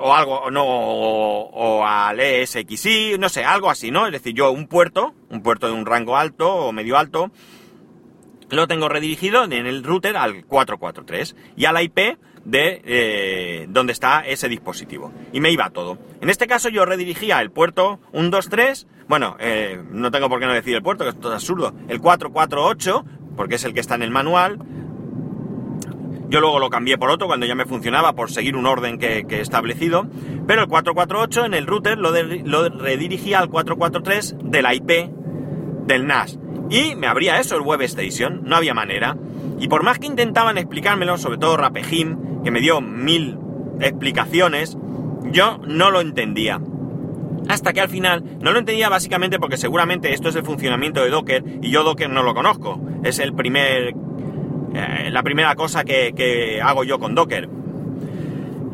o 0.00 0.14
algo, 0.14 0.50
no, 0.50 0.64
o, 0.64 1.84
al 1.84 2.20
ESXi, 2.20 3.16
no 3.18 3.28
sé, 3.28 3.44
algo 3.44 3.70
así, 3.70 3.90
¿no? 3.90 4.06
Es 4.06 4.12
decir, 4.12 4.34
yo 4.34 4.52
un 4.52 4.68
puerto, 4.68 5.14
un 5.28 5.42
puerto 5.42 5.66
de 5.66 5.72
un 5.72 5.86
rango 5.86 6.16
alto 6.16 6.54
o 6.54 6.72
medio 6.72 6.96
alto, 6.96 7.30
lo 8.50 8.68
tengo 8.68 8.88
redirigido 8.88 9.44
en 9.44 9.52
el 9.52 9.82
router 9.82 10.16
al 10.16 10.44
443 10.44 11.36
y 11.56 11.64
a 11.64 11.72
la 11.72 11.82
IP 11.82 12.18
de 12.44 12.82
eh, 12.84 13.66
donde 13.68 13.92
está 13.92 14.20
ese 14.20 14.48
dispositivo. 14.48 15.12
Y 15.32 15.40
me 15.40 15.50
iba 15.50 15.70
todo. 15.70 15.98
En 16.20 16.30
este 16.30 16.46
caso 16.46 16.68
yo 16.68 16.84
redirigía 16.84 17.40
el 17.40 17.50
puerto 17.50 18.00
123, 18.12 18.86
bueno, 19.08 19.36
eh, 19.40 19.82
no 19.90 20.10
tengo 20.10 20.28
por 20.28 20.40
qué 20.40 20.46
no 20.46 20.54
decir 20.54 20.74
el 20.74 20.82
puerto, 20.82 21.04
que 21.04 21.10
es 21.10 21.20
todo 21.20 21.34
absurdo, 21.34 21.74
el 21.88 22.00
448, 22.00 23.04
porque 23.36 23.56
es 23.56 23.64
el 23.64 23.74
que 23.74 23.80
está 23.80 23.94
en 23.94 24.02
el 24.02 24.10
manual. 24.10 24.58
Yo 26.28 26.40
luego 26.40 26.58
lo 26.58 26.70
cambié 26.70 26.96
por 26.96 27.10
otro 27.10 27.26
cuando 27.26 27.44
ya 27.44 27.54
me 27.54 27.66
funcionaba 27.66 28.14
por 28.14 28.30
seguir 28.30 28.56
un 28.56 28.64
orden 28.64 28.98
que, 28.98 29.26
he 29.28 29.40
establecido. 29.40 30.06
Pero 30.46 30.62
el 30.62 30.68
448 30.68 31.44
en 31.44 31.52
el 31.52 31.66
router 31.66 31.98
lo, 31.98 32.10
lo 32.10 32.68
redirigía 32.70 33.38
al 33.38 33.50
443 33.50 34.36
de 34.42 34.62
la 34.62 34.74
IP 34.74 34.90
del 35.86 36.06
NAS. 36.06 36.38
Y 36.70 36.96
me 36.96 37.06
abría 37.06 37.38
eso, 37.38 37.54
el 37.56 37.60
Web 37.60 37.82
Station. 37.82 38.44
No 38.44 38.56
había 38.56 38.72
manera. 38.72 39.14
Y 39.62 39.68
por 39.68 39.84
más 39.84 40.00
que 40.00 40.08
intentaban 40.08 40.58
explicármelo, 40.58 41.16
sobre 41.18 41.38
todo 41.38 41.56
Rapejim, 41.56 42.42
que 42.42 42.50
me 42.50 42.60
dio 42.60 42.80
mil 42.80 43.38
explicaciones, 43.80 44.76
yo 45.30 45.60
no 45.64 45.92
lo 45.92 46.00
entendía. 46.00 46.60
Hasta 47.48 47.72
que 47.72 47.80
al 47.80 47.88
final 47.88 48.24
no 48.40 48.50
lo 48.50 48.58
entendía 48.58 48.88
básicamente 48.88 49.38
porque 49.38 49.56
seguramente 49.56 50.12
esto 50.14 50.30
es 50.30 50.34
el 50.34 50.42
funcionamiento 50.42 51.00
de 51.04 51.10
Docker 51.10 51.44
y 51.62 51.70
yo 51.70 51.84
Docker 51.84 52.10
no 52.10 52.24
lo 52.24 52.34
conozco. 52.34 52.80
Es 53.04 53.20
el 53.20 53.34
primer, 53.34 53.94
eh, 54.74 55.10
la 55.12 55.22
primera 55.22 55.54
cosa 55.54 55.84
que, 55.84 56.60
hago 56.60 56.82
yo 56.82 56.98
con 56.98 57.14
Docker. 57.14 57.48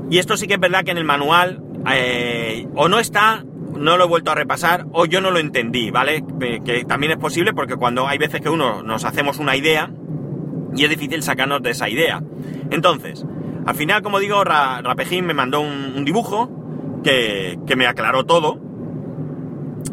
Y 0.09 0.17
esto 0.17 0.39
sí 0.39 0.47
que 0.47 0.55
es 0.55 0.61
verdad 0.61 0.85
que 0.85 0.93
en 0.93 0.99
el 0.99 1.05
manual 1.05 1.63
eh, 1.93 2.67
o 2.77 2.89
no 2.89 2.99
está, 2.99 3.45
no 3.77 3.99
lo 3.99 4.05
he 4.05 4.09
vuelto 4.09 4.31
a 4.31 4.35
repasar, 4.35 4.87
o 4.93 5.05
yo 5.05 5.21
no 5.21 5.31
lo 5.31 5.39
entendí, 5.39 5.91
¿vale? 5.91 6.25
Eh, 6.41 6.61
que 6.65 6.87
también 6.87 7.13
es 7.13 7.19
posible 7.19 7.53
porque 7.53 7.77
cuando 7.77 8.09
hay 8.09 8.17
veces 8.17 8.41
que 8.41 8.49
uno 8.49 8.83
nos 8.83 9.05
hacemos 9.05 9.39
una 9.39 9.55
idea 9.55 9.91
y 10.75 10.85
es 10.85 10.91
difícil 10.91 11.23
sacarnos 11.23 11.63
de 11.63 11.71
esa 11.71 11.89
idea. 11.89 12.23
Entonces, 12.71 13.25
al 13.67 13.75
final, 13.75 14.03
como 14.03 14.19
digo, 14.19 14.45
Ra 14.45 14.83
me 15.23 15.35
mandó 15.35 15.61
un, 15.61 16.05
dibujo 16.05 16.51
que, 17.05 17.59
me 17.77 17.87
aclaró 17.87 18.25
todo. 18.25 18.61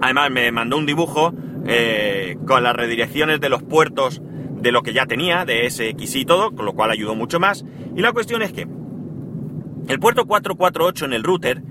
Además, 0.01 0.31
me 0.31 0.51
mandó 0.51 0.77
un 0.77 0.85
dibujo 0.85 1.33
eh, 1.65 2.37
con 2.47 2.63
las 2.63 2.75
redirecciones 2.75 3.39
de 3.41 3.49
los 3.49 3.63
puertos 3.63 4.21
de 4.61 4.71
lo 4.71 4.81
que 4.81 4.93
ya 4.93 5.05
tenía, 5.05 5.45
de 5.45 5.69
SX 5.69 6.15
y 6.15 6.25
todo, 6.25 6.51
con 6.51 6.65
lo 6.65 6.73
cual 6.73 6.91
ayudó 6.91 7.15
mucho 7.15 7.39
más. 7.39 7.65
Y 7.95 8.01
la 8.01 8.13
cuestión 8.13 8.41
es 8.41 8.53
que 8.53 8.67
el 9.87 9.99
puerto 9.99 10.25
448 10.25 11.05
en 11.05 11.13
el 11.13 11.23
router 11.23 11.61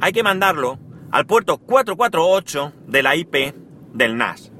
hay 0.00 0.12
que 0.12 0.22
mandarlo 0.22 0.78
al 1.10 1.26
puerto 1.26 1.58
448 1.58 2.72
de 2.88 3.02
la 3.02 3.14
IP 3.14 3.54
del 3.92 4.16
NAS. 4.16 4.50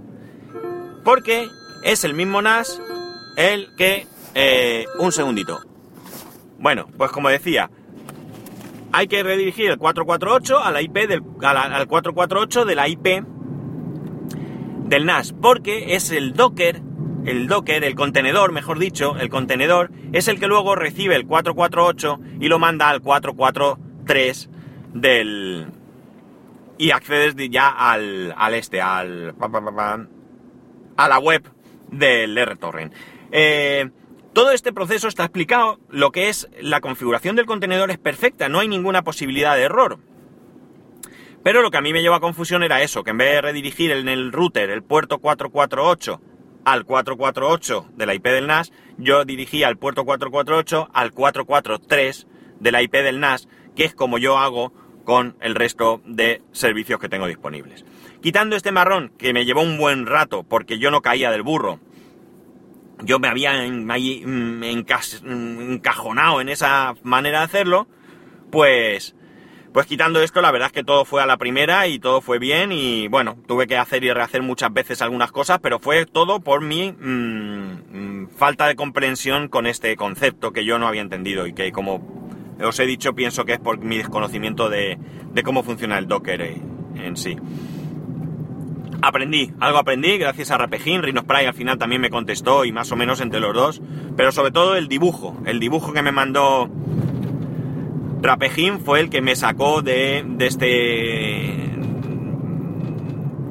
Porque 1.05 1.49
es 1.83 2.05
el 2.05 2.15
mismo 2.15 2.43
NAS 2.43 2.81
el 3.37 3.75
que... 3.77 4.07
Eh, 4.35 4.87
un 4.99 5.13
segundito. 5.13 5.61
Bueno, 6.59 6.87
pues 6.97 7.11
como 7.11 7.29
decía, 7.29 7.71
hay 8.93 9.09
que 9.09 9.23
redirigir 9.23 9.71
el 9.71 9.79
448 9.79 10.59
a 10.59 10.71
la 10.71 10.81
IP 10.81 10.95
del, 11.09 11.23
al 11.43 11.87
448 11.87 12.65
de 12.65 12.75
la 12.75 12.89
IP 12.89 13.25
del 14.87 15.07
NAS, 15.07 15.33
porque 15.33 15.95
es 15.95 16.11
el 16.11 16.35
Docker, 16.35 16.81
el 17.25 17.47
Docker, 17.47 17.83
el 17.85 17.95
contenedor, 17.95 18.53
mejor 18.53 18.79
dicho, 18.79 19.17
el 19.17 19.29
contenedor, 19.29 19.91
es 20.13 20.29
el 20.29 20.39
que 20.39 20.47
luego 20.47 20.75
recibe 20.77 21.17
el 21.17 21.27
448 21.27 22.21
y 22.41 22.49
lo 22.49 22.59
manda 22.59 22.91
al 22.91 23.01
443 23.01 24.51
del, 24.95 25.67
y 26.79 26.91
accedes 26.91 27.35
ya 27.51 27.69
al, 27.69 28.35
al 28.37 28.55
este, 28.55 28.81
al, 28.81 29.35
a 30.97 31.09
la 31.09 31.19
web 31.19 31.43
del 31.91 32.37
RTorrent. 32.45 32.93
Eh, 33.33 33.91
todo 34.35 34.53
este 34.53 34.73
proceso 34.73 35.09
está 35.09 35.25
explicado, 35.25 35.79
lo 35.91 36.11
que 36.11 36.29
es 36.29 36.49
la 36.61 36.81
configuración 36.81 37.37
del 37.37 37.47
contenedor 37.47 37.91
es 37.91 37.99
perfecta, 37.99 38.49
no 38.49 38.61
hay 38.61 38.69
ninguna 38.69 39.03
posibilidad 39.03 39.57
de 39.57 39.63
error. 39.63 39.99
Pero 41.43 41.61
lo 41.61 41.71
que 41.71 41.79
a 41.79 41.81
mí 41.81 41.93
me 41.93 42.03
lleva 42.03 42.17
a 42.17 42.21
confusión 42.21 42.63
era 42.63 42.83
eso, 42.83 43.03
que 43.03 43.11
en 43.11 43.19
vez 43.19 43.33
de 43.33 43.41
redirigir 43.43 43.91
en 43.91 44.09
el 44.09 44.33
router 44.33 44.71
el 44.71 44.83
puerto 44.83 45.19
448 45.19 46.21
al 46.65 46.85
448 46.85 47.87
de 47.97 48.07
la 48.07 48.15
IP 48.15 48.25
del 48.25 48.47
NAS, 48.47 48.73
yo 48.97 49.25
dirigía 49.25 49.67
al 49.67 49.77
puerto 49.77 50.05
448 50.05 50.89
al 50.93 51.13
443 51.13 52.27
de 52.61 52.73
la 52.73 52.83
IP 52.83 52.93
del 52.93 53.19
NAS, 53.19 53.49
que 53.75 53.85
es 53.85 53.95
como 53.95 54.19
yo 54.19 54.39
hago 54.39 54.73
con 55.05 55.37
el 55.41 55.57
resto 55.57 56.01
de 56.05 56.43
servicios 56.53 57.01
que 57.01 57.09
tengo 57.09 57.27
disponibles. 57.27 57.85
Quitando 58.23 58.55
este 58.55 58.71
marrón, 58.71 59.13
que 59.19 59.33
me 59.33 59.45
llevó 59.45 59.63
un 59.63 59.79
buen 59.79 60.07
rato 60.07 60.45
porque 60.45 60.79
yo 60.79 60.93
no 60.93 61.03
caía 61.03 61.33
del 61.33 61.43
burro, 61.43 61.81
yo 63.05 63.19
me 63.19 63.29
había 63.29 63.53
mm, 63.63 64.63
encajonado 64.65 66.41
en 66.41 66.49
esa 66.49 66.95
manera 67.03 67.41
de 67.41 67.45
hacerlo, 67.45 67.87
pues, 68.51 69.15
pues 69.73 69.87
quitando 69.87 70.23
esto, 70.23 70.43
la 70.43 70.51
verdad 70.51 70.67
es 70.67 70.73
que 70.73 70.85
todo 70.85 71.05
fue 71.05 71.23
a 71.23 71.27
la 71.27 71.37
primera 71.37 71.87
y 71.87 71.99
todo 71.99 72.21
fue 72.21 72.39
bien 72.39 72.73
y 72.73 73.09
bueno, 73.09 73.37
tuve 73.47 73.67
que 73.67 73.77
hacer 73.77 74.05
y 74.05 74.13
rehacer 74.13 74.43
muchas 74.43 74.73
veces 74.73 75.03
algunas 75.03 75.33
cosas, 75.33 75.59
pero 75.63 75.79
fue 75.79 76.07
todo 76.07 76.41
por 76.41 76.63
mi 76.63 76.93
mm, 76.93 78.23
mm, 78.23 78.29
falta 78.37 78.67
de 78.67 78.77
comprensión 78.77 79.49
con 79.49 79.67
este 79.67 79.97
concepto 79.97 80.53
que 80.53 80.65
yo 80.65 80.79
no 80.79 80.87
había 80.87 81.03
entendido 81.03 81.47
y 81.47 81.55
que 81.55 81.73
como 81.73 82.23
os 82.63 82.79
he 82.79 82.87
dicho 82.87 83.15
pienso 83.15 83.45
que 83.45 83.55
es 83.55 83.61
por 83.61 83.79
mi 83.79 83.99
desconocimiento 83.99 84.69
de, 84.69 84.99
de 85.33 85.43
cómo 85.43 85.63
funciona 85.63 85.99
el 85.99 86.07
Docker 86.07 86.43
en 86.95 87.17
sí 87.17 87.37
aprendí, 89.03 89.53
algo 89.61 89.79
aprendí 89.79 90.17
gracias 90.17 90.51
a 90.51 90.59
Rapejín, 90.59 91.03
Rhinospray 91.03 91.47
al 91.47 91.55
final 91.55 91.77
también 91.77 92.01
me 92.01 92.09
contestó 92.09 92.65
y 92.65 92.73
más 92.73 92.91
o 92.93 92.97
menos 92.97 93.21
entre 93.21 93.41
los 93.41 93.53
dos, 93.53 93.83
pero 94.17 94.33
sobre 94.33 94.53
todo 94.53 94.77
el 94.77 94.89
dibujo, 94.89 95.37
el 95.45 95.61
dibujo 95.61 95.93
que 95.93 96.03
me 96.03 96.13
mandó 96.13 96.71
Rapejín 98.23 98.81
fue 98.81 99.01
el 99.01 99.11
que 99.11 99.21
me 99.21 99.35
sacó 99.35 99.83
de, 99.83 100.25
de 100.27 100.47
este, 100.47 101.77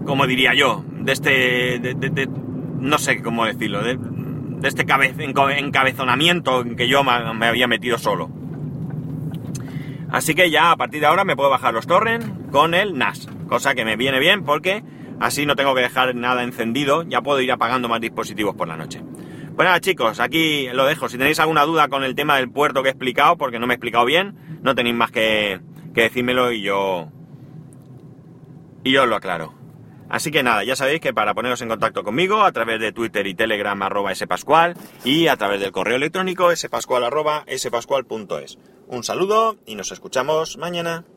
como 0.06 0.26
diría 0.26 0.54
yo, 0.54 0.84
de 1.02 1.12
este, 1.12 1.80
de, 1.80 2.30
no 2.80 2.98
sé 2.98 3.22
cómo 3.22 3.46
decirlo, 3.46 3.84
de, 3.84 4.00
este 4.64 4.86
encabezonamiento 4.86 6.62
en 6.62 6.76
que 6.76 6.88
yo 6.88 7.04
me 7.04 7.48
había 7.48 7.68
metido 7.68 7.98
solo. 7.98 8.30
Así 10.12 10.36
que 10.36 10.52
ya 10.52 10.72
a 10.72 10.78
partir 10.78 11.00
de 11.00 11.08
ahora 11.08 11.24
me 11.24 11.36
puedo 11.36 11.50
bajar 11.50 11.74
los 11.74 11.88
torrents 11.88 12.30
con 12.52 12.74
el 12.74 12.98
NAS, 12.98 13.28
cosa 13.48 13.76
que 13.76 13.86
me 13.86 13.96
viene 13.96 14.20
bien 14.20 14.44
porque 14.44 14.84
Así 15.22 15.46
no 15.46 15.56
tengo 15.56 15.76
que 15.76 15.82
dejar 15.82 16.16
nada 16.16 16.44
encendido, 16.44 17.04
ya 17.04 17.22
puedo 17.22 17.40
ir 17.42 17.52
apagando 17.52 17.88
más 17.88 18.02
dispositivos 18.02 18.56
por 18.56 18.68
la 18.68 18.76
noche. 18.76 19.04
Nada 19.56 19.80
chicos, 19.80 20.20
aquí 20.20 20.68
lo 20.74 20.86
dejo. 20.86 21.08
Si 21.08 21.20
tenéis 21.20 21.40
alguna 21.40 21.64
duda 21.64 21.88
con 21.88 22.04
el 22.04 22.16
tema 22.16 22.38
del 22.38 22.50
puerto 22.50 22.82
que 22.82 22.90
he 22.90 22.92
explicado, 22.92 23.38
porque 23.38 23.60
no 23.60 23.68
me 23.68 23.76
he 23.76 23.76
explicado 23.76 24.06
bien, 24.06 24.60
no 24.64 24.74
tenéis 24.74 24.96
más 24.96 25.12
que, 25.12 25.60
decírmelo 25.94 26.52
y 26.52 26.64
yo... 26.64 27.10
Y 28.84 28.92
yo 28.92 29.04
os 29.04 29.10
lo 29.10 29.16
aclaro. 29.16 29.54
Así 30.10 30.32
que 30.32 30.42
nada, 30.42 30.64
ya 30.64 30.76
sabéis 30.76 31.00
que 31.00 31.14
para 31.14 31.36
poneros 31.36 31.62
en 31.62 31.70
contacto 31.70 32.04
conmigo 32.04 32.42
a 32.42 32.52
través 32.52 32.80
de 32.80 32.92
Twitter 32.92 33.28
y 33.28 33.36
Telegram 33.36 33.80
arroba 33.82 34.16
spascual 34.16 34.76
y 35.06 35.28
a 35.28 35.38
través 35.38 35.60
del 35.62 35.72
correo 35.72 35.98
electrónico 35.98 36.54
spascual 36.56 37.04
arroba 37.04 37.46
spascual.es. 37.56 38.58
Un 38.88 39.04
saludo 39.04 39.58
y 39.68 39.76
nos 39.76 39.92
escuchamos 39.92 40.58
mañana. 40.58 41.06